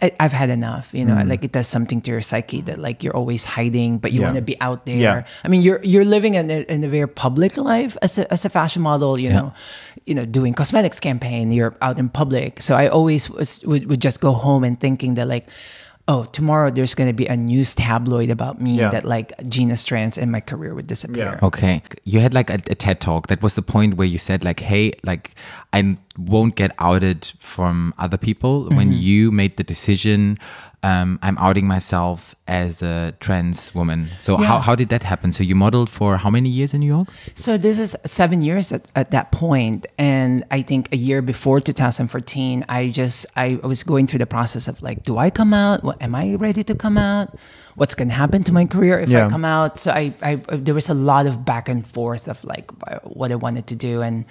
[0.00, 1.12] I, I've had enough, you know.
[1.16, 1.28] Mm.
[1.28, 4.26] Like it does something to your psyche that like you're always hiding, but you Yeah.
[4.32, 4.96] want to be out there.
[4.96, 5.24] Yeah.
[5.44, 8.46] I mean, you're you're living in a, in a very public life as a, as
[8.46, 9.52] a fashion model, you know,
[10.06, 11.52] you know, doing cosmetics campaign.
[11.52, 15.16] You're out in public, so I always was, would would just go home and thinking
[15.20, 15.46] that like,
[16.10, 18.90] oh, tomorrow there's gonna be a news tabloid about me Yeah.
[18.90, 21.38] that like Geena's trans and my career would disappear.
[21.38, 21.46] Yeah.
[21.46, 21.82] Okay.
[22.04, 23.28] You had like a, a TED talk.
[23.28, 25.34] That was the point where you said like, "Hey, like
[25.72, 29.06] I won't get outed from other people." When mm-hmm.
[29.06, 30.36] you made the decision,
[30.82, 34.08] um, I'm outing myself as a trans woman.
[34.18, 34.62] So how Yeah.
[34.62, 35.32] how did that happen?
[35.32, 37.08] So you modeled for how many years in New York?
[37.34, 41.60] So this is seven years at, at that point, and I think a year before
[41.60, 45.84] 2014, I just I was going through the process of like, do I come out?
[45.84, 47.36] What, am I ready to come out?
[47.76, 49.26] What's gonna happen to my career if Yeah.
[49.26, 49.78] I come out?
[49.78, 52.70] So I, I there was a lot of back and forth of like
[53.04, 54.24] what I wanted to do, and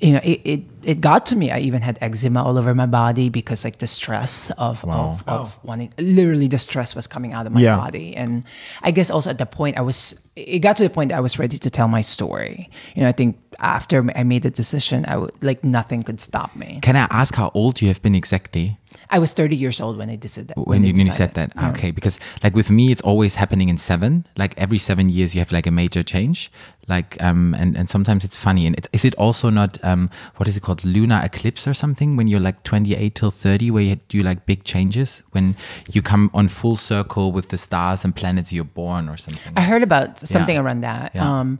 [0.00, 1.50] you know, it, it, it got to me.
[1.50, 5.58] I even had eczema all over my body because like the stress of, of, of
[5.64, 7.76] wanting, literally the stress was coming out of my Yeah.
[7.76, 8.14] body.
[8.16, 8.44] And
[8.82, 11.20] I guess also at the point I was, it got to the point that I
[11.20, 12.70] was ready to tell my story.
[12.94, 16.54] You know, I think after I made the decision, I would, like nothing could stop
[16.54, 16.78] me.
[16.82, 18.78] Can I ask how old you have been exactly?
[19.10, 20.58] I was 30 years old when I decided that.
[20.58, 21.52] when I you, when you said decided.
[21.56, 25.34] that okay because like with me it's always happening in seven like every seven years
[25.34, 26.50] you have like a major change
[26.88, 30.08] like um and and sometimes it's funny and it, is is it also not um
[30.36, 33.82] what is it called lunar eclipse or something when you're like 28 till 30 where
[33.82, 35.54] you do like big changes when
[35.92, 39.62] you come on full circle with the stars and planets you're born or something I
[39.62, 40.62] heard about something Yeah.
[40.62, 41.12] around that.
[41.14, 41.40] Yeah.
[41.40, 41.58] Um,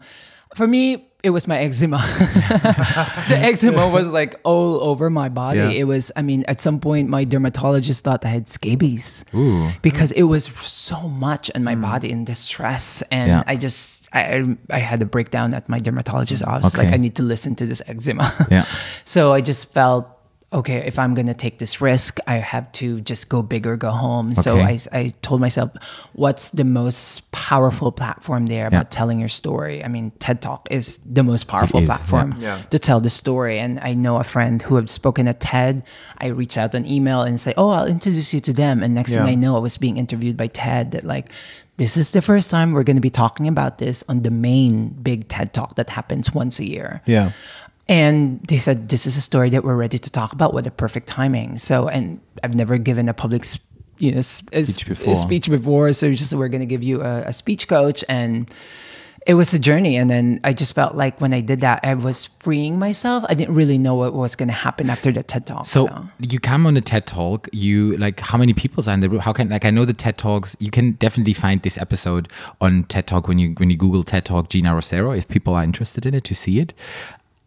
[0.55, 1.99] for me, it was my eczema.
[3.29, 5.59] the eczema was like all over my body.
[5.59, 5.70] Yeah.
[5.70, 9.70] It was, I mean, at some point, my dermatologist thought I had scabies Ooh.
[9.83, 11.83] because it was so much in my mm.
[11.83, 13.03] body and the stress.
[13.11, 13.43] And Yeah.
[13.45, 16.72] I just, I, I- I had a breakdown at my dermatologist's office.
[16.72, 16.85] Okay.
[16.85, 18.33] Like, I need to listen to this eczema.
[18.49, 18.66] Yeah.
[19.05, 20.07] so I just felt,
[20.57, 23.90] okay, if I'm gonna take this risk, I have to just go big or go
[23.90, 24.32] home.
[24.34, 25.70] So I, I told myself,
[26.14, 28.68] what's the most powerful platform there Yeah.
[28.68, 29.84] about telling your story?
[29.84, 32.57] I mean, TED Talk is the most powerful is, platform yeah.
[32.57, 32.62] Yeah.
[32.70, 33.59] to tell the story.
[33.59, 35.82] And I know a friend who had spoken at TED.
[36.18, 38.82] I reach out an email and say, oh, I'll introduce you to them.
[38.82, 39.18] And next Yeah.
[39.26, 41.30] thing I know, I was being interviewed by TED that like,
[41.78, 44.88] this is the first time we're going to be talking about this on the main
[44.88, 47.02] big TED Talk that happens once a year.
[47.04, 47.32] Yeah.
[47.89, 50.53] And they said, This is a story that we're ready to talk about.
[50.53, 51.59] What a perfect timing.
[51.59, 53.45] So, and I've never given a public
[53.99, 55.12] you know, a Speech sp- before.
[55.12, 55.93] a speech before.
[55.93, 58.05] So, just we're going to give you a, a speech coach.
[58.09, 58.51] And
[59.26, 59.97] it was a journey.
[59.97, 63.24] And then I just felt like when I did that, I was freeing myself.
[63.28, 65.66] I didn't really know what was going to happen after the TED Talk.
[65.66, 67.49] So you come on a TED Talk.
[67.53, 69.20] You like how many people are in the room?
[69.20, 70.57] How can like I know the TED Talks.
[70.61, 72.28] You can definitely find this episode
[72.61, 75.64] on TED Talk when you when you Google TED Talk Geena Rocero if people are
[75.64, 76.72] interested in it to see it.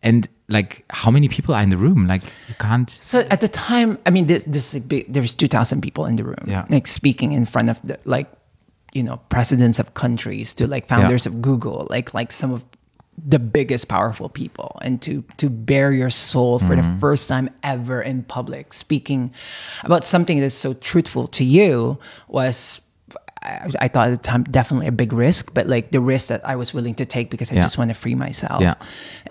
[0.01, 2.07] And like how many people are in the room?
[2.07, 2.89] Like you can't.
[3.01, 6.15] So at the time, I mean, this this like big, there's two thousand people in
[6.15, 6.65] the room, Yeah.
[6.69, 8.27] like speaking in front of the like,
[8.93, 12.63] you know, presidents of countries to like founders of Google, like like some of
[13.27, 16.99] the biggest powerful people, and to to bare your soul for the mm-hmm.
[16.99, 19.33] first time ever in public, speaking
[19.83, 21.97] about something that's so truthful to you
[22.27, 22.81] was.
[23.43, 26.41] I, I thought at the time definitely a big risk, but like the risk that
[26.47, 27.61] I was willing to take because I Yeah.
[27.61, 28.61] just want to free myself.
[28.61, 28.75] Yeah.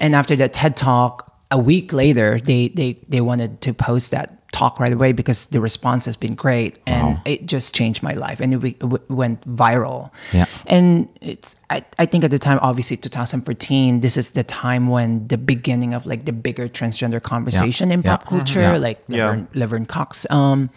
[0.01, 4.35] And after the TED talk, a week later, they they they wanted to post that
[4.53, 8.41] talk right away because the response has been great and it just changed my life
[8.41, 10.11] and it, we- w- went viral.
[10.33, 10.47] Yeah.
[10.67, 15.29] And it's I, I think at the time, obviously 2014, this is the time when
[15.29, 18.17] the beginning of like the bigger transgender conversation in Yeah.
[18.17, 18.77] pop culture, Yeah.
[18.77, 19.27] like Yeah.
[19.27, 20.27] Laverne, Laverne Cox.
[20.31, 20.71] Um,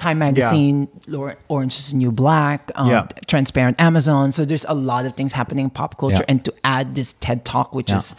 [0.00, 3.06] Time Magazine, Lor- Orange is the New Black, um, Yeah.
[3.26, 4.32] Transparent Amazon.
[4.32, 6.16] So there's a lot of things happening in pop culture.
[6.24, 6.24] Yeah.
[6.30, 7.98] And to add this TED Talk, which Yeah.
[7.98, 8.14] is,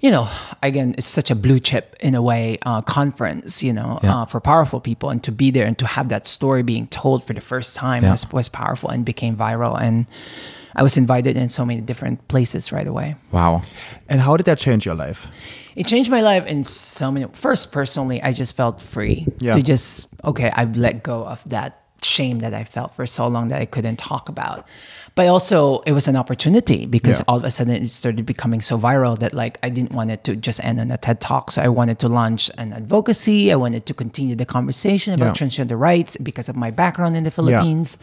[0.00, 0.28] you know,
[0.62, 4.22] again, it's such a blue chip in a way uh, conference, you know, Yeah.
[4.22, 5.10] uh, for powerful people.
[5.10, 8.02] And to be there and to have that story being told for the first time
[8.04, 8.10] Yeah.
[8.12, 9.80] was, was powerful and became viral.
[9.80, 10.06] And
[10.74, 13.16] I was invited in so many different places right away.
[13.32, 13.62] Wow.
[14.08, 15.26] And how did that change your life?
[15.74, 17.26] It changed my life in so many.
[17.32, 19.52] First, personally, I just felt free Yeah.
[19.54, 20.50] to just okay.
[20.54, 23.96] I've let go of that shame that I felt for so long that I couldn't
[23.96, 24.66] talk about.
[25.16, 27.24] But also, it was an opportunity because Yeah.
[27.26, 30.22] all of a sudden it started becoming so viral that like I didn't want it
[30.24, 31.50] to just end on a TED talk.
[31.52, 33.50] So I wanted to launch an advocacy.
[33.50, 35.46] I wanted to continue the conversation about Yeah.
[35.48, 37.96] transgender rights because of my background in the Philippines.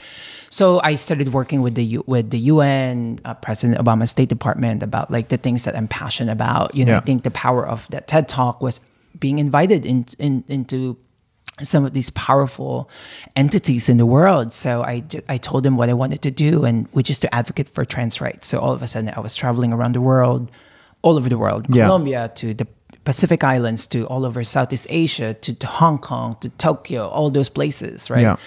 [0.49, 4.81] So I started working with the U- with the UN, uh, President Obama's State Department
[4.81, 6.73] about like the things that I'm passionate about.
[6.73, 6.97] You know, Yeah.
[6.97, 8.81] I think the power of that TED Talk was
[9.19, 10.97] being invited in, in into
[11.61, 12.89] some of these powerful
[13.35, 14.53] entities in the world.
[14.53, 17.69] So I, I told them what I wanted to do, and which is to advocate
[17.69, 18.47] for trans rights.
[18.47, 20.51] So all of a sudden, I was traveling around the world,
[21.03, 21.85] all over the world, Yeah.
[21.85, 22.67] Colombia to the
[23.05, 27.49] Pacific Islands to all over Southeast Asia to, to Hong Kong to Tokyo, all those
[27.49, 28.21] places, right?
[28.21, 28.37] Yeah.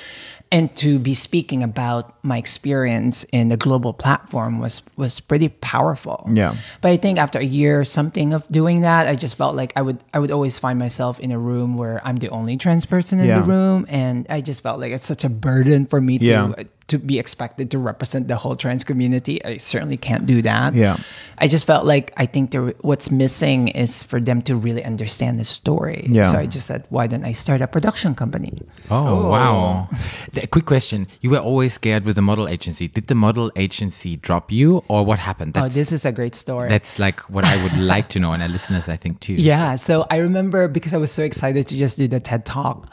[0.52, 6.30] And to be speaking about my experience in the global platform was was pretty powerful.
[6.32, 6.54] Yeah.
[6.80, 9.72] But I think after a year or something of doing that, I just felt like
[9.74, 12.86] I would I would always find myself in a room where I'm the only trans
[12.86, 13.40] person in Yeah.
[13.40, 16.46] the room, and I just felt like it's such a burden for me Yeah.
[16.54, 19.44] to to be expected to represent the whole trans community.
[19.44, 20.74] I certainly can't do that.
[20.74, 20.96] Yeah.
[21.38, 25.40] I just felt like I think there, what's missing is for them to really understand
[25.40, 26.06] the story.
[26.08, 26.24] Yeah.
[26.24, 28.62] So I just said, why don't I start a production company?
[28.90, 29.28] Oh, oh.
[29.28, 29.88] wow.
[30.36, 31.08] A quick question.
[31.20, 32.86] You were always scared with the model agency.
[32.86, 35.56] Did the model agency drop you or what happened?
[35.56, 36.68] oh, this is a great story.
[36.68, 39.34] That's like what I would like to know, and our listeners, I think, too.
[39.34, 39.74] Yeah.
[39.74, 42.88] So I remember because I was so excited to just do the TED Talk.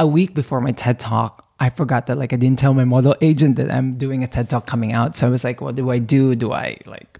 [0.00, 3.16] A week before my TED Talk, I forgot that like I didn't tell my model
[3.20, 5.16] agent that I'm doing a TED Talk coming out.
[5.16, 6.34] So I was like, what do I do?
[6.34, 7.18] Do I like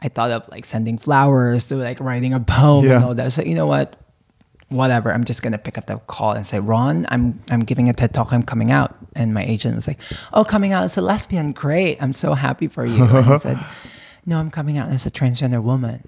[0.00, 2.96] I thought of like sending flowers to like writing a poem Yeah.
[2.96, 3.32] and all that.
[3.32, 3.96] So you know what?
[4.68, 5.12] Whatever.
[5.12, 8.14] I'm just gonna pick up the call and say, Ron, I'm I'm giving a TED
[8.14, 8.32] talk.
[8.32, 8.94] I'm coming out.
[9.16, 9.98] And my agent was like,
[10.32, 11.52] Oh, coming out as a lesbian.
[11.52, 12.02] Great.
[12.02, 13.04] I'm so happy for you.
[13.04, 13.58] And I said,
[14.24, 16.06] No, I'm coming out as a transgender woman.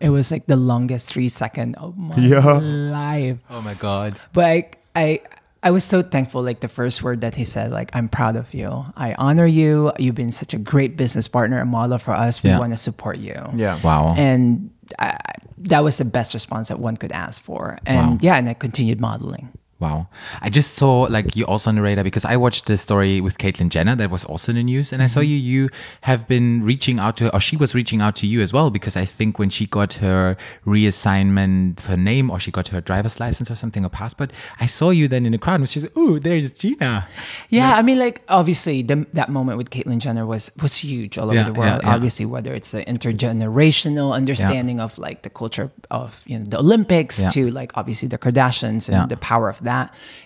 [0.00, 2.58] It was like the longest three second of my Yeah.
[2.58, 3.38] life.
[3.50, 4.20] Oh my God.
[4.32, 5.20] But I, I
[5.64, 6.42] I was so thankful.
[6.42, 8.84] Like the first word that he said, like I'm proud of you.
[8.96, 9.92] I honor you.
[9.98, 12.42] You've been such a great business partner and model for us.
[12.42, 12.58] We Yeah.
[12.58, 13.34] want to support you.
[13.54, 13.80] Yeah.
[13.82, 14.14] Wow.
[14.16, 15.16] And I,
[15.58, 17.78] that was the best response that one could ask for.
[17.86, 18.18] And Wow.
[18.20, 19.48] yeah, and I continued modeling.
[19.84, 20.08] Wow.
[20.40, 23.36] I just saw like you also on the radar because I watched the story with
[23.36, 25.28] Caitlyn Jenner that was also in the news and I saw mm-hmm.
[25.28, 25.68] you you
[26.02, 28.70] have been reaching out to her or she was reaching out to you as well
[28.70, 33.20] because I think when she got her reassignment her name or she got her driver's
[33.20, 35.92] license or something or passport, I saw you then in the crowd and she said,
[35.96, 37.06] Oh, there's Geena.
[37.48, 41.26] Yeah, I mean, like obviously, the, that moment with Caitlyn Jenner was was huge all
[41.26, 41.80] over Yeah, the world.
[41.82, 41.94] yeah, yeah.
[41.94, 47.22] Obviously, whether it's the intergenerational understanding of like the culture of you know the Olympics
[47.34, 49.73] to like obviously the Kardashians and the power of that,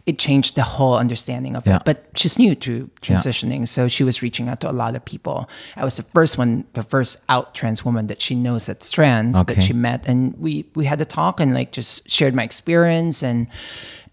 [0.07, 1.77] it changed the whole understanding of Yeah.
[1.77, 1.83] it.
[1.85, 5.49] But she's new to transitioning, so she was reaching out to a lot of people.
[5.77, 9.37] I was the first one, the first out trans woman that she knows that's trans
[9.41, 9.55] Okay.
[9.55, 13.23] that she met, and we we had a talk and like just shared my experience
[13.23, 13.47] and.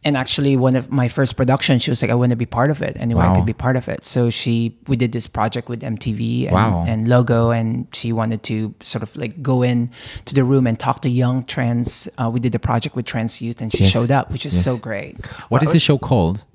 [0.05, 2.69] And actually, one of my first productions, she was like, "I want to be part
[2.69, 2.95] of it.
[2.99, 6.43] Anyway, I could be part of it." So she, we did this project with MTV
[6.45, 6.83] and, Wow.
[6.87, 9.89] and Logo, and she wanted to sort of like go in
[10.25, 12.07] to the room and talk to young trans.
[12.19, 13.91] Uh, we did the project with trans youth, and she Yes.
[13.91, 14.63] showed up, which is Yes.
[14.63, 15.17] so great.
[15.49, 16.45] What is the show called?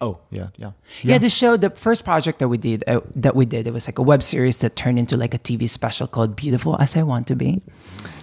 [0.00, 0.70] Oh, yeah, yeah.
[1.02, 1.18] Yeah.
[1.18, 3.98] the show, the first project that we did, uh, that we did, it was like
[3.98, 7.26] a web series that turned into like a TV special called "Beautiful as I Want
[7.28, 7.60] to Be,"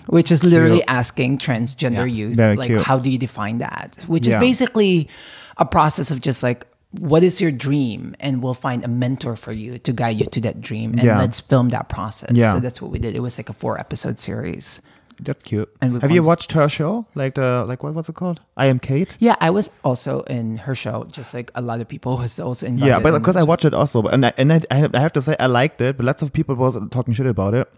[0.07, 2.19] which is literally asking transgender Yeah.
[2.19, 2.81] youth, Very like, cute.
[2.83, 3.97] how do you define that?
[4.07, 4.35] Which Yeah.
[4.37, 5.09] is basically
[5.57, 6.65] a process of just like.
[6.97, 8.15] What is your dream?
[8.21, 10.91] And we'll find a mentor for you to guide you to that dream.
[10.91, 11.17] And Yeah.
[11.19, 12.29] let's film that process.
[12.31, 12.53] Yeah.
[12.53, 13.17] So that's what we did.
[13.17, 14.79] It was like a four episode series.
[15.19, 15.69] That's cute.
[15.81, 17.05] And Have you watched her show?
[17.15, 18.41] Like the like what was it called?
[18.57, 19.15] I am Cait.
[19.19, 22.67] Yeah, I was also in her show, just like a lot of people was also
[22.67, 22.87] invited.
[22.89, 24.99] Yeah, but in because I watched it also, and I, and I, I have- I
[24.99, 27.71] have to say I liked it, but lots of people was talking shit about it.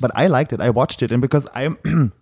[0.00, 0.60] But I liked it.
[0.60, 1.78] I watched it, and because I'm,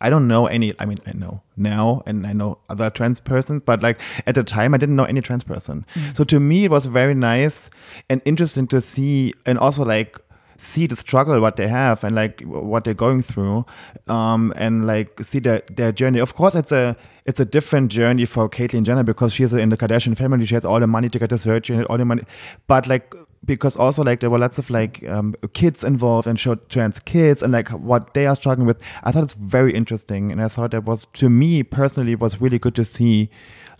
[0.00, 0.72] I don't know any.
[0.78, 4.42] I mean, I know now, and I know other trans persons, but like at the
[4.44, 5.84] time, I didn't know any trans person.
[5.94, 6.16] Mm.
[6.16, 7.68] So to me, it was very nice
[8.08, 10.18] and interesting to see, and also like
[10.60, 13.64] see the struggle what they have and like what they're going through
[14.08, 16.18] um and like see their their journey.
[16.18, 19.76] Of course it's a it's a different journey for Caitlyn Jenner because she's in the
[19.76, 20.44] Kardashian family.
[20.44, 22.22] She has all the money to get the surgery and all the money.
[22.66, 26.68] But like because also like there were lots of like um, kids involved and showed
[26.68, 28.78] trans kids and like what they are struggling with.
[29.02, 32.58] I thought it's very interesting and I thought that was to me personally was really
[32.58, 33.30] good to see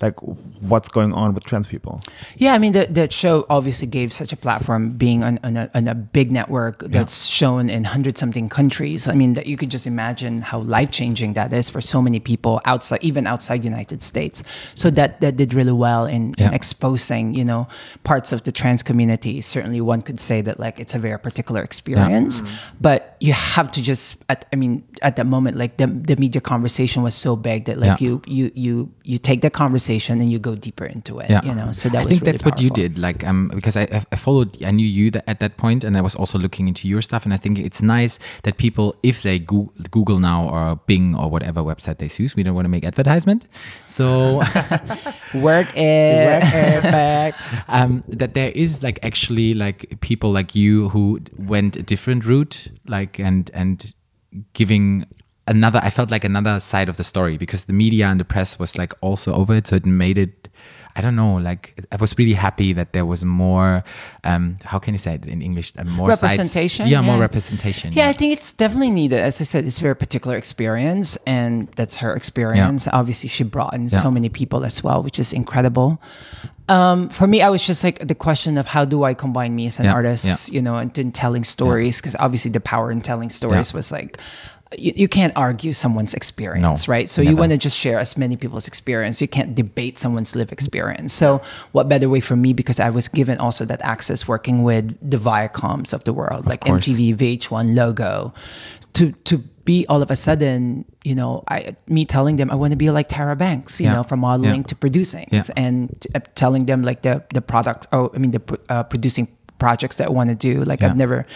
[0.01, 0.19] like
[0.61, 2.01] what's going on with trans people
[2.37, 5.71] Yeah, I mean, the, that show obviously gave such a platform being on, on, a,
[5.75, 9.09] on a big network that's shown in hundred something countries.
[9.09, 12.21] I mean, that you could just imagine how life changing that is for so many
[12.21, 14.43] people outside, even outside the United States.
[14.75, 17.69] So that that did really well in, in exposing, you know,
[18.05, 19.41] parts of the trans community.
[19.41, 22.77] Certainly, one could say that like it's a very particular experience, mm-hmm.
[22.81, 26.41] but you have to just, at, I mean, at that moment, like the the media
[26.41, 28.07] conversation was so big that like Yeah.
[28.07, 31.31] you you you you take that conversation and you go deeper into it.
[31.31, 31.43] Yeah.
[31.45, 32.99] You know, so that I was think really that's what you did.
[32.99, 36.01] Like, um, because I, I- followed, I knew you that at that point, and I
[36.01, 37.25] was also looking into your stuff.
[37.25, 41.29] And I think it's nice that people, if they Google, Google now or Bing or
[41.31, 43.49] whatever website they use, we don't want to make advertisement.
[43.89, 44.39] So
[45.35, 46.27] Work it.
[46.27, 47.35] work it back.
[47.69, 52.69] um, that there is like actually like people like you who went a different route,
[52.87, 53.93] like and and
[54.53, 55.07] giving
[55.51, 55.81] another.
[55.83, 58.79] I felt like another side of the story because the media and the press was
[58.79, 60.49] like also over it, so it made it.
[60.97, 61.35] I don't know.
[61.37, 63.85] Like I was really happy that there was more.
[64.25, 65.73] Um, how can you say it in English?
[65.79, 67.21] Uh, more sides- Representation, yeah, more yeah.
[67.29, 67.93] representation.
[67.93, 69.21] Yeah, I think it's definitely needed.
[69.21, 72.89] As I said, it's a very particular experience, and that's her experience.
[72.93, 74.03] Obviously, she brought in Yeah.
[74.03, 76.01] so many people as well, which is incredible.
[76.69, 79.67] Um, for me, I was just like the question of how do I combine me
[79.67, 80.55] as an Yeah, artist, yeah.
[80.57, 83.77] you know, and in telling stories, because obviously the power in telling stories Yeah.
[83.79, 84.19] was like.
[84.79, 87.09] You, you can't argue someone's experience, No, right?
[87.11, 89.21] So you want to just share as many people's experience.
[89.21, 91.13] You can't debate someone's lived experience.
[91.13, 91.43] So
[91.73, 95.17] what better way for me because I was given also that access working with the
[95.17, 96.87] Viacoms of the world, like course.
[96.87, 98.33] MTV, VH1 logo,
[98.93, 102.71] to to be all of a sudden, you know, I me telling them I want
[102.71, 103.95] to be like Tyra Banks, you Yeah.
[103.95, 104.67] know, from modeling Yeah.
[104.69, 105.43] to producing, Yeah.
[105.57, 107.89] and uh, telling them like the the product.
[107.93, 109.27] Oh, I mean the uh, producing
[109.59, 110.63] projects that I want to do.
[110.65, 110.91] Like Yeah.
[110.91, 111.27] I've never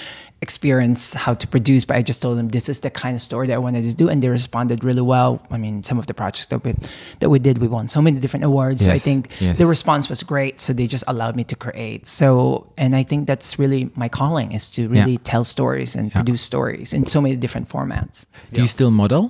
[0.48, 3.46] experienced how to produce, but I just told them this is the kind of story
[3.48, 5.32] that I wanted to do, and they responded really well.
[5.50, 6.70] I mean, some of the projects that we
[7.20, 8.80] that we did, we won so many different awards.
[8.84, 9.58] So I think yes.
[9.60, 10.54] the response was great.
[10.64, 12.00] So they just allowed me to create.
[12.20, 15.30] So and I think that's really my calling is to really Yeah.
[15.32, 18.16] tell stories and produce stories in so many different formats.
[18.52, 19.24] Do you still model?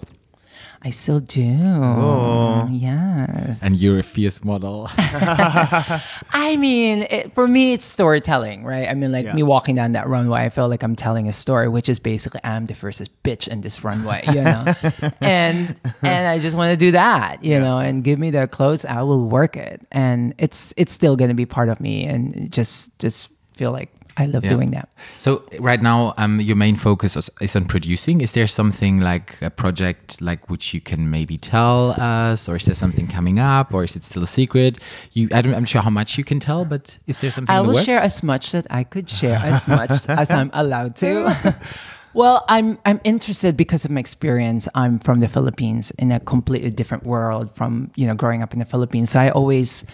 [0.87, 1.59] I still do.
[1.63, 2.69] Oh.
[2.71, 3.63] Yes.
[3.63, 4.91] And you're a fierce model.
[4.99, 8.87] I mean, it, for me, it's storytelling, right?
[8.89, 9.33] I mean, like Yeah.
[9.35, 12.41] me walking down that runway, I feel like I'm telling a story, which is basically
[12.45, 14.75] I'm the first bitch in this runway, you know.
[15.23, 18.85] and and I just want to do that, you know, and give me the clothes,
[18.85, 22.99] I will work it, and it's it's still gonna be part of me, and just
[22.99, 24.51] just feel like I love Yeah.
[24.51, 24.89] doing that.
[25.19, 28.21] So right now, um, your main focus is, is on producing.
[28.21, 32.65] Is there something like a project like which you can maybe tell us, or is
[32.65, 34.79] there something coming up, or is it still a secret?
[35.13, 37.55] You, I don't, I'm not sure how much you can tell, but is there something?
[37.55, 40.51] I in the will share as much that I could share as much as I'm
[40.53, 41.57] allowed to.
[42.15, 44.69] well, I'm I'm interested because of my experience.
[44.75, 48.59] I'm from the Philippines in a completely different world from you know growing up in
[48.61, 49.11] the Philippines.
[49.11, 49.85] So I always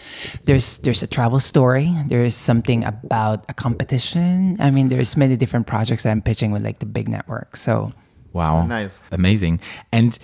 [0.45, 1.93] there's there's a travel story.
[2.07, 4.57] There is something about a competition.
[4.61, 7.61] I mean, there's many different projects that I'm pitching with like the big networks.
[7.61, 7.91] So
[8.33, 8.67] Wow.
[8.67, 9.01] Nice.
[9.11, 9.61] Amazing.
[9.93, 10.19] And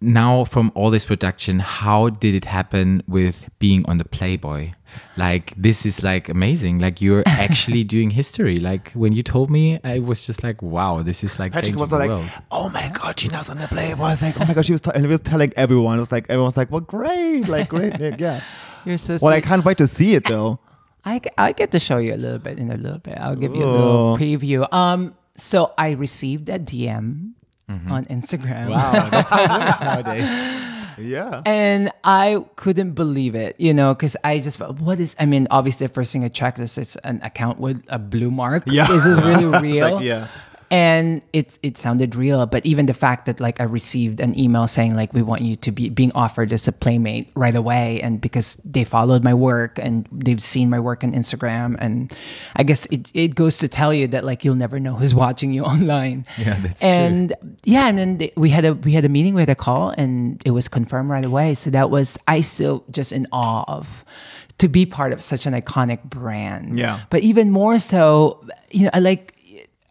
[0.00, 4.72] now from all this production, how did it happen with being on the Playboy?
[5.16, 6.78] Like this is like amazing.
[6.78, 8.56] Like you're actually doing history.
[8.56, 11.80] Like when you told me, I was just like, wow, this is like Patrick changing
[11.80, 12.28] was the like, world.
[12.50, 14.80] "Oh my god, Geena's on the Playboy." I was like, "Oh my god," she was,
[14.80, 15.96] t- and was telling everyone.
[15.98, 18.40] It was like everyone was like, "Well, great, like great, Nick, yeah."
[18.84, 20.58] you're so Well, I can't wait to see it though.
[21.04, 23.16] I, I get to show you a little bit in a little bit.
[23.18, 24.70] I'll give you a little preview.
[24.72, 27.32] Um, so I received a DM
[27.70, 27.92] Mm-hmm.
[27.92, 28.68] on Instagram.
[28.70, 30.28] Wow, that's how it works nowadays.
[30.98, 31.42] Yeah.
[31.46, 35.46] And I couldn't believe it, you know, because I just felt, what is, I mean,
[35.50, 38.64] obviously, the first thing I checked is it's an account with a blue mark.
[38.66, 38.90] Yeah.
[38.90, 39.94] Is this really real?
[39.96, 40.26] like, yeah.
[40.70, 44.68] And it's it sounded real, but even the fact that like I received an email
[44.68, 48.20] saying like we want you to be being offered as a playmate right away, and
[48.20, 52.14] because they followed my work and they've seen my work on Instagram, and
[52.54, 55.52] I guess it, it goes to tell you that like you'll never know who's watching
[55.52, 56.24] you online.
[56.38, 56.88] Yeah, that's true.
[56.88, 59.56] and yeah, and then they, we had a we had a meeting, we had a
[59.56, 61.54] call, and it was confirmed right away.
[61.54, 64.04] So that was I still just in awe of
[64.58, 66.78] to be part of such an iconic brand.
[66.78, 67.00] Yeah.
[67.10, 69.34] But even more so, you know, I like.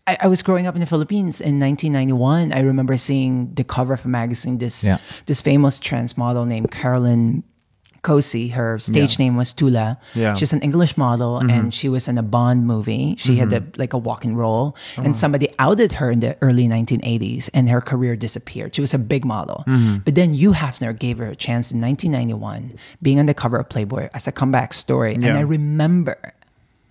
[0.10, 2.52] I, I was growing up in the Philippines in 1991.
[2.52, 4.58] I remember seeing the cover of a magazine.
[4.58, 4.98] This Yeah.
[5.28, 7.44] this famous trans model named Caroline
[8.02, 8.48] Cossey.
[8.50, 10.00] Her stage name was Tula.
[10.16, 10.34] Yeah.
[10.34, 11.50] She's an English model, mm-hmm.
[11.50, 13.16] and she was in a Bond movie.
[13.18, 13.76] She had mm-hmm.
[13.76, 17.50] a, like a walk oh, and roll, and somebody outed her in the early 1980s,
[17.54, 18.74] and her career disappeared.
[18.74, 19.98] She was a big model, mm-hmm.
[20.06, 23.68] but then Hugh Hefner gave her a chance in 1991, being on the cover of
[23.70, 25.14] Playboy as a comeback story.
[25.14, 26.34] And I remember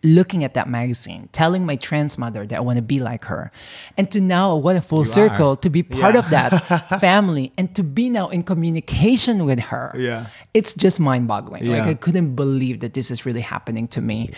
[0.04, 3.50] looking at that magazine, telling my trans mother that I want to be like her.
[3.96, 6.20] And to now, what a full circle to be part Yeah.
[6.20, 6.50] of that
[7.00, 9.92] family and to be now in communication with her.
[9.96, 10.26] Yeah.
[10.54, 11.66] It's just mind boggling.
[11.66, 14.30] Like, I couldn't believe that this is really happening to me.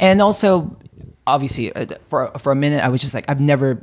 [0.00, 0.76] And also,
[1.26, 3.82] obviously, uh, for, for a minute, I was just like, I've never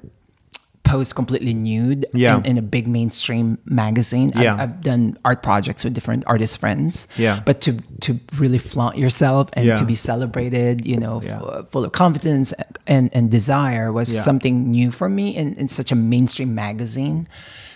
[0.84, 2.38] posed completely nude Yeah.
[2.40, 4.32] in, in a big mainstream magazine.
[4.36, 7.08] I've- I've, done art projects with different artist friends.
[7.18, 7.42] Yeah.
[7.46, 7.72] But to
[8.02, 9.76] to really flaunt yourself and Yeah.
[9.78, 11.40] to be celebrated, you know, Yeah.
[11.60, 12.54] f- full of confidence
[12.88, 14.22] and, and desire was Yeah.
[14.22, 17.28] something new for me in, in such a mainstream magazine.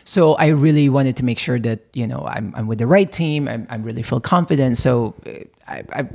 [0.08, 3.12] So I really wanted to make sure that, you know, I'm, I'm with the right
[3.12, 3.47] team.
[3.47, 4.78] I'm, I really feel confident.
[4.78, 5.32] So uh,
[5.68, 6.08] I, I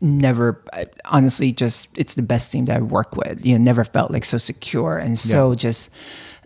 [0.00, 3.44] never, I, honestly, just, it's the best team that I work with.
[3.44, 5.90] You know, never felt like so secure and so just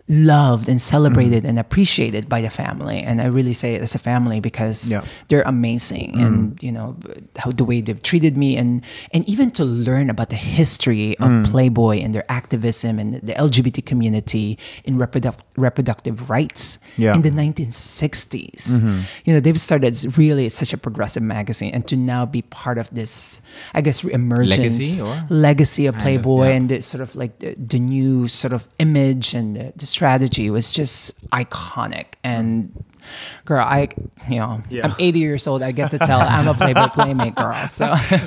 [0.07, 1.49] loved and celebrated Mm-hmm.
[1.49, 2.99] and appreciated by the family.
[3.01, 4.99] And I really say it as a family because Yeah.
[4.99, 5.07] Mm-hmm.
[5.29, 6.95] they're amazing and you know
[7.41, 8.81] how the way they've treated me and
[9.13, 11.45] and even to learn about the history of Mm.
[11.49, 17.13] Playboy and their activism and the LGBT community in reproduc- reproductive rights Yeah.
[17.13, 17.25] Mm-hmm.
[17.25, 18.63] in the 1960s.
[19.25, 22.89] You know, they've started really such a progressive magazine and to now be part of
[22.93, 23.41] this
[23.73, 25.25] I guess emergence Legacy, or?
[25.29, 26.55] legacy of Kind of, Playboy yeah.
[26.55, 30.49] and the sort of like the, the new sort of image and the, the strategy
[30.57, 30.97] was just
[31.31, 32.49] iconic and
[33.45, 33.87] girl I
[34.27, 34.85] you know Yeah.
[34.85, 37.85] I'm 80 years old I get to tell I'm a Playboy playmate girl so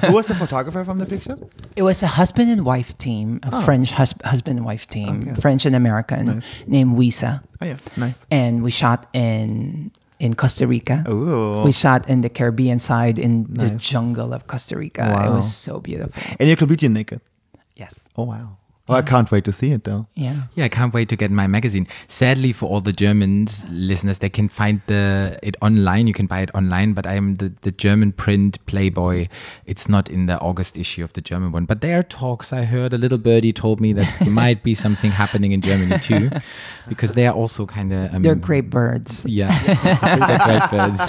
[0.08, 1.36] Who was the photographer from the picture?
[1.76, 3.60] it was a husband and wife team a oh.
[3.66, 8.24] French hus- husband and wife team French and American named Wisa Oh yeah, nice.
[8.30, 11.04] and we shot in in Costa Rica.
[11.08, 11.62] Ooh.
[11.62, 15.02] We shot in the Caribbean side in the jungle of Costa Rica.
[15.26, 16.10] It was so beautiful.
[16.38, 17.20] And you're completely naked.
[17.76, 18.08] Yes.
[18.18, 18.58] Oh wow.
[18.88, 20.06] Well, I can't wait to see it though.
[20.14, 20.44] Yeah.
[20.54, 21.86] Yeah, I can't wait to get my magazine.
[22.08, 26.06] Sadly, for all the Germans listeners, they can find the it online.
[26.06, 29.28] You can buy it online, but I am the, the German print Playboy.
[29.66, 31.66] It's not in the August issue of the German one.
[31.66, 32.50] But there are talks.
[32.50, 35.98] I heard a little birdie told me that there might be something happening in Germany
[35.98, 36.30] too,
[36.88, 39.26] because they are also kind of um, They're great birds.
[39.26, 39.52] Yeah,
[40.26, 41.02] they're great birds.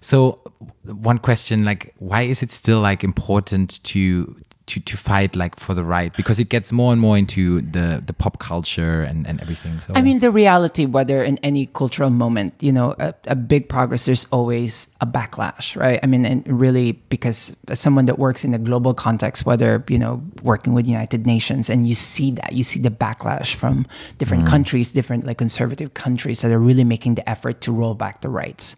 [0.00, 0.40] So,
[0.84, 4.36] one question: like, why is it still like important to
[4.66, 6.14] to to fight like for the right?
[6.16, 9.78] Because it gets more and more into the the pop culture and and everything.
[9.80, 13.68] So I mean, the reality, whether in any cultural moment, you know, a, a big
[13.68, 15.98] progress, there's always a backlash, right?
[16.02, 19.98] I mean, and really, because as someone that works in a global context, whether, you
[19.98, 23.86] know, working with United Nations, and you see that, you see the backlash from
[24.18, 24.48] different mm.
[24.48, 28.28] countries, different like conservative countries that are really making the effort to roll back the
[28.28, 28.76] rights.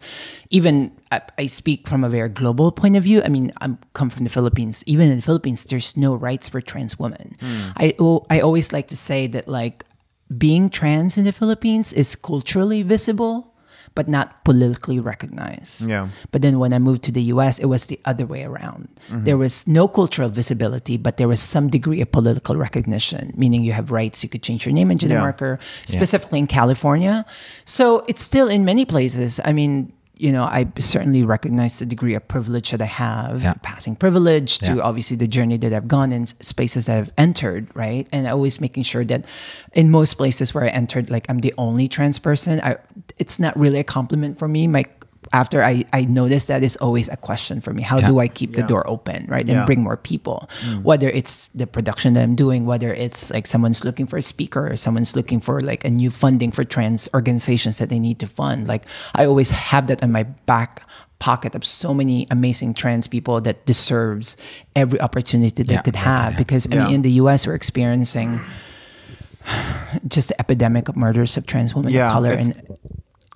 [0.49, 3.21] Even I, I speak from a very global point of view.
[3.23, 4.83] I mean, I'm come from the Philippines.
[4.87, 7.35] Even in the Philippines, there's no rights for trans women.
[7.39, 7.69] Hmm.
[7.77, 7.95] I
[8.29, 9.85] I always like to say that like
[10.37, 13.53] being trans in the Philippines is culturally visible,
[13.93, 15.87] but not politically recognized.
[15.87, 16.09] Yeah.
[16.31, 18.89] But then when I moved to the US, it was the other way around.
[19.07, 19.23] Mm-hmm.
[19.23, 23.71] There was no cultural visibility, but there was some degree of political recognition, meaning you
[23.73, 24.23] have rights.
[24.23, 25.21] You could change your name and gender Yeah.
[25.21, 27.23] marker, specifically in California.
[27.63, 29.39] So it's still in many places.
[29.45, 33.53] I mean, you know, I certainly recognize the degree of privilege that I have, Yeah.
[33.61, 34.81] passing privilege to Yeah.
[34.81, 38.07] obviously the journey that I've gone in spaces that I've entered, right?
[38.11, 39.25] And always making sure that
[39.73, 42.61] in most places where I entered, like I'm the only trans person.
[42.63, 42.77] I,
[43.17, 44.67] it's not really a compliment for me.
[44.67, 44.85] My
[45.33, 47.81] after I, I noticed that is always a question for me.
[47.83, 48.07] How Yeah.
[48.07, 49.41] do I keep the door open, right?
[49.41, 49.65] And Yeah.
[49.65, 50.47] bring more people.
[50.61, 50.83] Mm.
[50.83, 54.71] Whether it's the production that I'm doing, whether it's like someone's looking for a speaker
[54.71, 58.27] or someone's looking for like a new funding for trans organizations that they need to
[58.27, 58.67] fund.
[58.67, 60.81] Like I always have that in my back
[61.19, 64.35] pocket of so many amazing trans people that deserves
[64.75, 66.33] every opportunity that they Yeah, could have.
[66.33, 66.37] yeah.
[66.37, 68.39] Because I mean in the US we're experiencing
[70.07, 72.77] just the epidemic of murders of trans women Yeah, of color it's in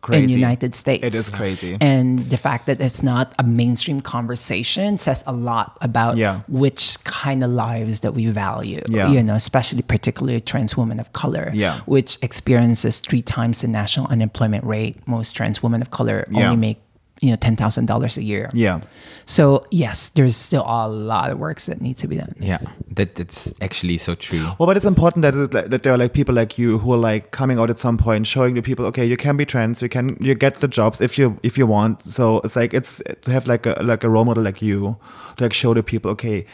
[0.01, 0.33] Crazy.
[0.33, 1.03] in United States.
[1.05, 1.77] It is crazy.
[1.81, 6.41] And the fact that it's not a mainstream conversation says a lot about Yeah.
[6.47, 8.81] which kind of lives that we value.
[8.87, 9.09] Yeah.
[9.11, 11.79] You know, especially particularly trans women of color, Yeah.
[11.85, 14.95] which experiences three times the national unemployment rate.
[15.05, 16.81] Most trans women of color only make
[17.19, 18.49] you know ten thousand dollars a year.
[18.53, 18.81] Yeah.
[19.25, 22.35] So yes, there's still a lot of works that needs to be done.
[22.39, 22.59] Yeah,
[22.91, 24.45] that that's actually so true.
[24.57, 26.97] Well, but it's important that it, that there are like people like you who are
[26.97, 29.89] like coming out at some point, showing the people, okay, you can be trans, you
[29.89, 32.01] can you get the jobs if you if you want.
[32.01, 34.97] So it's like it's to have like a like a role model like you
[35.37, 36.45] to like show the people, okay,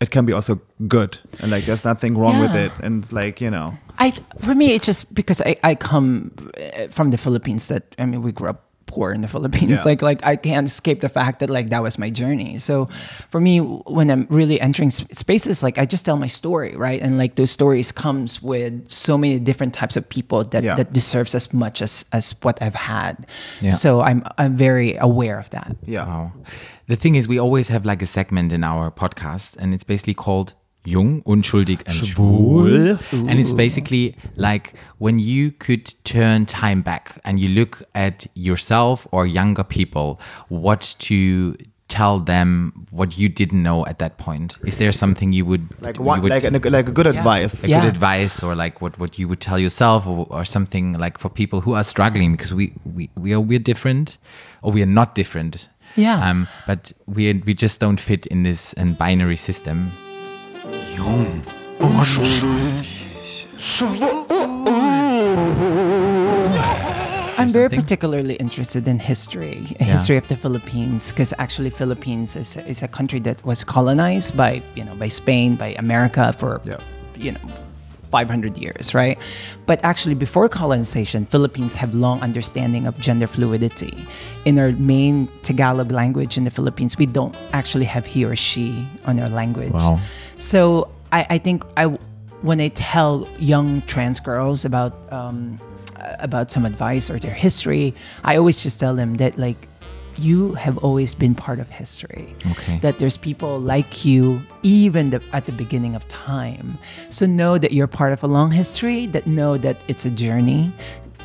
[0.00, 3.40] it can be also good and like there's nothing wrong with it, and it's like
[3.40, 7.68] you know, I for me it's just because I, I come uh, from the Philippines
[7.68, 9.84] that I mean we grew up poor in the Philippines Yeah.
[9.84, 12.88] like like I can't escape the fact that like that was my journey so
[13.30, 17.18] for me when I'm really entering spaces like I just tell my story right and
[17.22, 20.74] like those stories comes with so many different types of people that Yeah.
[20.76, 23.14] that deserves as much as as what I've had
[23.60, 23.76] Yeah.
[23.76, 26.32] so I'm I'm very aware of that yeah, Wow.
[26.88, 30.14] The thing is, we always have like a segment in our podcast, and it's basically
[30.14, 30.54] called
[30.84, 32.98] Jung, Unschuldig, and Schwul.
[33.12, 39.06] And it's basically like when you could turn time back and you look at yourself
[39.12, 41.56] or younger people, what to
[41.88, 44.58] tell them what you didn't know at that point.
[44.64, 47.64] Is there something you would like you would- like a, like a good advice.
[47.64, 47.80] a Yeah.
[47.80, 51.30] good advice or like what, what you would tell yourself or, or something like for
[51.30, 54.18] people who are struggling because we, we, we are we're different
[54.62, 55.70] or we are not different.
[55.96, 56.20] Yeah.
[56.30, 59.90] Um, but we we just don't fit in this um, binary system.
[61.00, 61.42] Oh,
[61.80, 63.18] oh.
[67.38, 67.80] I'm very something?
[67.80, 73.20] particularly interested in history, history of the Philippines, because actually Philippines is, is a country
[73.20, 76.78] that was colonized by you know by Spain, by America for Yeah.
[77.16, 77.40] you know
[78.10, 79.18] 500 years, right?
[79.66, 83.94] But actually, before colonization, Philippines have long understanding of gender fluidity.
[84.46, 88.86] In our main Tagalog language in the Philippines, we don't actually have he or she
[89.06, 89.72] on our language.
[89.72, 90.00] Wow.
[90.38, 91.86] So I, I think I
[92.42, 95.60] when I tell young trans girls about um,
[96.20, 99.68] about some advice or their history, I always just tell them that like
[100.18, 102.34] you have always been part of history.
[102.50, 102.78] Okay.
[102.80, 106.76] That there's people like you even the, at the beginning of time.
[107.10, 109.06] So know that you're part of a long history.
[109.06, 110.72] That know that it's a journey.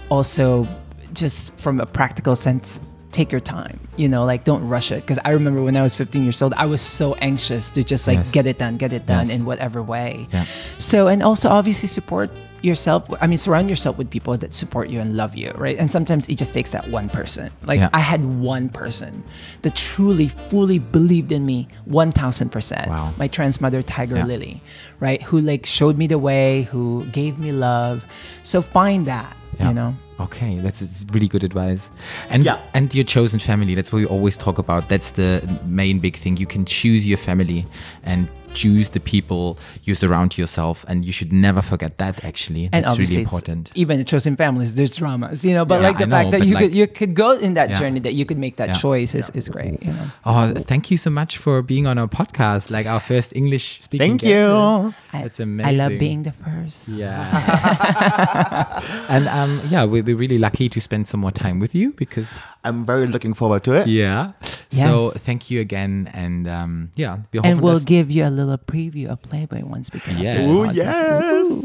[0.09, 0.68] Also,
[1.14, 2.82] just from a practical sense.
[3.14, 5.01] Take your time, you know, like don't rush it.
[5.01, 8.07] Because I remember when I was 15 years old, I was so anxious to just
[8.07, 8.32] like Yes.
[8.32, 9.38] get it done, get it done Yes.
[9.38, 10.28] in whatever way.
[10.34, 10.45] Yeah.
[10.80, 12.32] So, and also obviously support
[12.64, 13.03] yourself.
[13.22, 15.78] I mean, surround yourself with people that support you and love you, right?
[15.78, 17.51] And sometimes it just takes that one person.
[17.68, 17.89] Like Yeah.
[17.93, 19.24] I had one person
[19.61, 22.88] that truly, fully believed in me 1000%.
[22.88, 23.14] Wow.
[23.18, 24.26] My trans mother, Tiger Yeah.
[24.26, 24.64] Lily,
[24.99, 25.22] right?
[25.24, 28.05] Who like showed me the way, who gave me love.
[28.41, 29.68] So find that, Yeah.
[29.68, 29.93] you know?
[30.20, 31.89] Okay, that's really good advice.
[32.30, 32.57] And Yeah.
[32.74, 34.88] and your chosen family, that's what we always talk about.
[34.89, 36.38] That's the main big thing.
[36.38, 37.66] You can choose your family
[38.03, 42.70] and choose the people you surround yourself and you should never forget that actually.
[42.72, 43.72] And That's obviously, really important.
[43.74, 45.66] even the chosen families, there's dramas, you know.
[45.66, 47.72] But Yeah, like the I fact that you like- could you could go in that
[47.72, 47.80] Yeah.
[47.80, 48.74] journey, that you could make that Yeah.
[48.86, 50.05] choice is, is great, you know.
[50.24, 54.20] Oh, thank you so much for being on our podcast, like our first English speaking.
[54.20, 54.93] Thank you.
[55.11, 55.78] I- That's I amazing.
[55.78, 56.89] love being the first.
[56.89, 58.82] Yeah.
[59.09, 61.93] and um, yeah, we, we're, we're really lucky to spend some more time with you
[61.97, 63.88] because I'm very looking forward to it.
[63.88, 64.32] yeah.
[64.72, 64.89] Yes.
[64.89, 69.08] So thank you again, and um, yeah, wir And we'll give you a little preview
[69.08, 70.36] of Playboy once we get off Yes.
[70.38, 70.95] this Ooh, yes.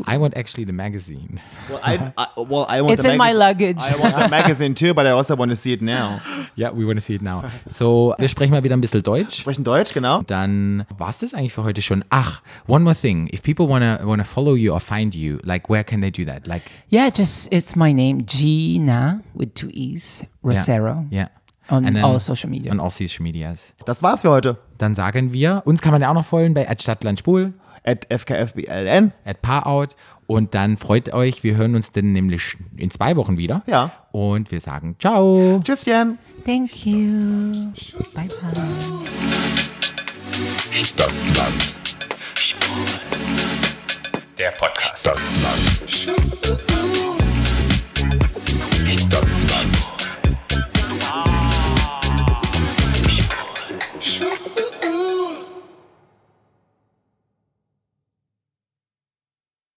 [0.07, 1.41] I want actually the magazine.
[1.71, 3.81] Well, I, I well I want It's the in my luggage.
[3.81, 6.21] I want the magazine too, but I also want to see it now.
[6.57, 7.45] yeah, we want to see it now.
[7.67, 9.41] So, wir sprechen mal wieder ein bisschen Deutsch.
[9.41, 10.21] Sprechen Deutsch, genau.
[10.27, 12.05] Dann war's das eigentlich für heute schon.
[12.11, 13.29] Ach, one more thing.
[13.33, 16.47] If people wanna wanna follow you or find you, like where can they do that?
[16.47, 21.07] Like Yeah, just it's my name, Gina with two E's, Rosero.
[21.11, 21.29] yeah.
[21.71, 22.73] On And then- all social media.
[22.73, 23.75] On all social medias.
[23.85, 24.59] Das war's für heute.
[24.79, 27.53] Dann sagen wir, uns kann man ja auch noch folgen bei @stadtlandspul,
[27.85, 29.13] At FKFBLN.
[29.25, 29.89] at Paarout
[30.27, 33.63] und dann freut euch, wir hören uns dann nämlich in zwei Wochen wieder.
[33.67, 33.91] Ja.
[34.13, 35.61] Und wir sagen ciao.
[35.63, 36.19] Tschüsschen.
[36.45, 37.53] Thank you.
[38.15, 38.29] Bye bye.
[40.73, 41.75] Stadtland.
[44.39, 45.01] Der Podcast.
[45.01, 45.83] Stadtland.
[45.87, 46.88] Stadtland.
[49.11, 49.48] Start.